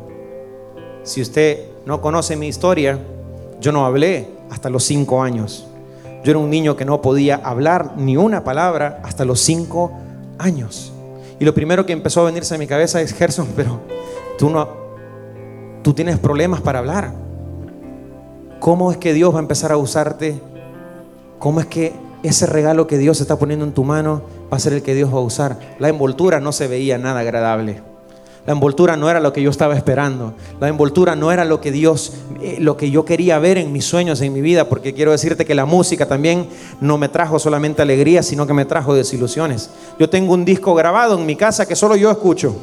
si 1.03 1.21
usted 1.21 1.65
no 1.85 2.01
conoce 2.01 2.37
mi 2.37 2.49
historia, 2.49 2.99
yo 3.61 3.73
no 3.73 3.85
hablé 3.85 4.38
hasta 4.51 4.71
los 4.71 4.85
cinco 4.85 5.23
años. 5.23 5.67
Yo 6.25 6.31
era 6.31 6.39
un 6.39 6.51
niño 6.51 6.77
que 6.77 6.85
no 6.85 7.01
podía 7.01 7.37
hablar 7.37 7.95
ni 7.97 8.17
una 8.17 8.45
palabra 8.45 9.01
hasta 9.05 9.25
los 9.25 9.41
cinco 9.41 9.93
años. 10.39 10.93
Y 11.39 11.45
lo 11.45 11.55
primero 11.55 11.87
que 11.87 11.93
empezó 11.93 12.23
a 12.23 12.25
venirse 12.25 12.55
a 12.55 12.59
mi 12.59 12.67
cabeza 12.67 13.01
es, 13.01 13.13
Gerson, 13.15 13.49
pero 13.55 13.81
tú 14.39 14.51
no, 14.51 14.69
tú 15.83 15.95
tienes 15.95 16.19
problemas 16.19 16.61
para 16.61 16.81
hablar. 16.81 17.13
¿Cómo 18.59 18.91
es 18.91 18.99
que 18.99 19.13
Dios 19.13 19.33
va 19.33 19.39
a 19.39 19.43
empezar 19.43 19.71
a 19.71 19.77
usarte 19.77 20.41
¿Cómo 21.39 21.61
es 21.61 21.67
que 21.67 21.93
ese 22.25 22.47
regalo 22.47 22.89
que 22.89 22.99
Dios 22.99 23.21
está 23.21 23.39
poniendo 23.39 23.65
en 23.65 23.73
tu 23.73 23.85
mano 23.85 24.23
va 24.53 24.57
a 24.57 24.61
ser 24.61 24.73
el 24.73 24.83
que 24.83 24.95
Dios 24.95 25.13
va 25.13 25.19
a 25.19 25.23
usar? 25.23 25.59
La 25.79 25.89
envoltura 25.89 26.41
no 26.41 26.51
se 26.51 26.67
veía 26.67 26.99
nada 26.99 27.21
agradable. 27.21 27.81
La 28.49 28.55
envoltura 28.55 28.97
no 28.97 29.11
era 29.11 29.21
lo 29.21 29.31
que 29.31 29.43
yo 29.43 29.51
estaba 29.51 29.77
esperando. 29.77 30.33
La 30.59 30.69
envoltura 30.69 31.15
no 31.15 31.31
era 31.31 31.45
lo 31.45 31.61
que 31.61 31.71
Dios, 31.71 32.15
eh, 32.41 32.57
lo 32.61 32.79
que 32.79 32.91
yo 32.91 33.05
quería 33.05 33.39
ver 33.39 33.59
en 33.59 33.75
mis 33.75 33.85
sueños, 33.85 34.23
en 34.23 34.33
mi 34.33 34.41
vida, 34.41 34.71
porque 34.71 34.95
quiero 34.95 35.13
decirte 35.13 35.45
que 35.45 35.55
la 35.55 35.67
música 35.67 36.07
también 36.07 36.49
no 36.81 36.97
me 36.97 37.11
trajo 37.11 37.39
solamente 37.39 37.83
alegría, 37.83 38.23
sino 38.23 38.47
que 38.47 38.55
me 38.55 38.65
trajo 38.65 38.95
desilusiones. 38.95 39.69
Yo 39.99 40.09
tengo 40.09 40.33
un 40.33 40.47
disco 40.47 40.75
grabado 40.75 41.19
en 41.19 41.27
mi 41.27 41.37
casa 41.37 41.69
que 41.69 41.77
solo 41.77 41.95
yo 41.95 42.11
escucho. 42.11 42.57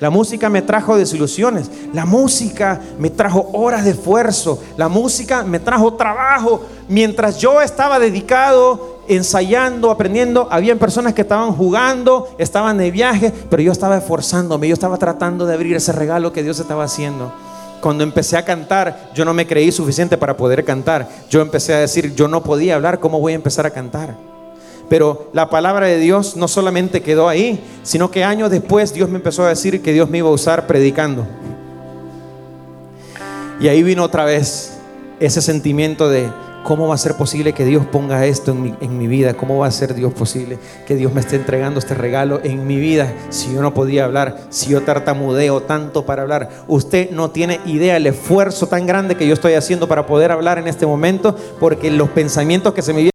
La 0.00 0.08
música 0.08 0.48
me 0.48 0.62
trajo 0.62 0.96
desilusiones. 0.96 1.70
La 1.92 2.06
música 2.06 2.80
me 2.98 3.10
trajo 3.10 3.50
horas 3.52 3.84
de 3.84 3.90
esfuerzo. 3.90 4.62
La 4.78 4.88
música 4.88 5.44
me 5.44 5.60
trajo 5.60 5.92
trabajo. 5.92 6.62
Mientras 6.88 7.36
yo 7.36 7.60
estaba 7.60 7.98
dedicado, 7.98 8.91
ensayando, 9.08 9.90
aprendiendo, 9.90 10.48
habían 10.50 10.78
personas 10.78 11.14
que 11.14 11.22
estaban 11.22 11.52
jugando, 11.52 12.28
estaban 12.38 12.78
de 12.78 12.90
viaje, 12.90 13.32
pero 13.50 13.62
yo 13.62 13.72
estaba 13.72 13.98
esforzándome. 13.98 14.68
Yo 14.68 14.74
estaba 14.74 14.96
tratando 14.96 15.46
de 15.46 15.54
abrir 15.54 15.76
ese 15.76 15.92
regalo 15.92 16.32
que 16.32 16.42
Dios 16.42 16.58
estaba 16.58 16.84
haciendo. 16.84 17.32
Cuando 17.80 18.04
empecé 18.04 18.36
a 18.36 18.44
cantar, 18.44 19.10
yo 19.14 19.24
no 19.24 19.34
me 19.34 19.46
creí 19.46 19.72
suficiente 19.72 20.16
para 20.16 20.36
poder 20.36 20.64
cantar. 20.64 21.08
Yo 21.28 21.40
empecé 21.40 21.74
a 21.74 21.78
decir, 21.78 22.14
yo 22.14 22.28
no 22.28 22.42
podía 22.42 22.76
hablar, 22.76 23.00
¿cómo 23.00 23.18
voy 23.18 23.32
a 23.32 23.36
empezar 23.36 23.66
a 23.66 23.70
cantar? 23.70 24.14
Pero 24.88 25.30
la 25.32 25.50
palabra 25.50 25.86
de 25.86 25.98
Dios 25.98 26.36
no 26.36 26.48
solamente 26.48 27.02
quedó 27.02 27.28
ahí, 27.28 27.64
sino 27.82 28.10
que 28.10 28.24
años 28.24 28.50
después 28.50 28.92
Dios 28.92 29.08
me 29.08 29.16
empezó 29.16 29.44
a 29.44 29.48
decir 29.48 29.82
que 29.82 29.92
Dios 29.92 30.08
me 30.10 30.18
iba 30.18 30.28
a 30.28 30.32
usar 30.32 30.66
predicando. 30.66 31.26
Y 33.58 33.68
ahí 33.68 33.82
vino 33.82 34.04
otra 34.04 34.24
vez 34.24 34.74
ese 35.18 35.40
sentimiento 35.40 36.08
de 36.08 36.28
cómo 36.62 36.88
va 36.88 36.94
a 36.94 36.98
ser 36.98 37.14
posible 37.14 37.52
que 37.52 37.64
Dios 37.64 37.84
ponga 37.86 38.26
esto 38.26 38.52
en 38.52 38.62
mi, 38.62 38.74
en 38.80 38.98
mi, 38.98 39.06
vida, 39.06 39.34
cómo 39.34 39.58
va 39.58 39.66
a 39.66 39.70
ser 39.70 39.94
Dios 39.94 40.12
posible 40.12 40.58
que 40.86 40.94
Dios 40.94 41.12
me 41.12 41.20
esté 41.20 41.36
entregando 41.36 41.78
este 41.78 41.94
regalo 41.94 42.40
en 42.42 42.66
mi 42.66 42.78
vida 42.78 43.12
si 43.30 43.52
yo 43.52 43.62
no 43.62 43.74
podía 43.74 44.04
hablar, 44.04 44.38
si 44.50 44.70
yo 44.70 44.82
tartamudeo 44.82 45.62
tanto 45.62 46.06
para 46.06 46.22
hablar. 46.22 46.48
Usted 46.68 47.10
no 47.10 47.30
tiene 47.30 47.60
idea 47.66 47.96
el 47.96 48.06
esfuerzo 48.06 48.66
tan 48.68 48.86
grande 48.86 49.16
que 49.16 49.26
yo 49.26 49.34
estoy 49.34 49.54
haciendo 49.54 49.88
para 49.88 50.06
poder 50.06 50.32
hablar 50.32 50.58
en 50.58 50.68
este 50.68 50.86
momento 50.86 51.36
porque 51.60 51.90
los 51.90 52.08
pensamientos 52.10 52.74
que 52.74 52.82
se 52.82 52.92
me 52.92 53.02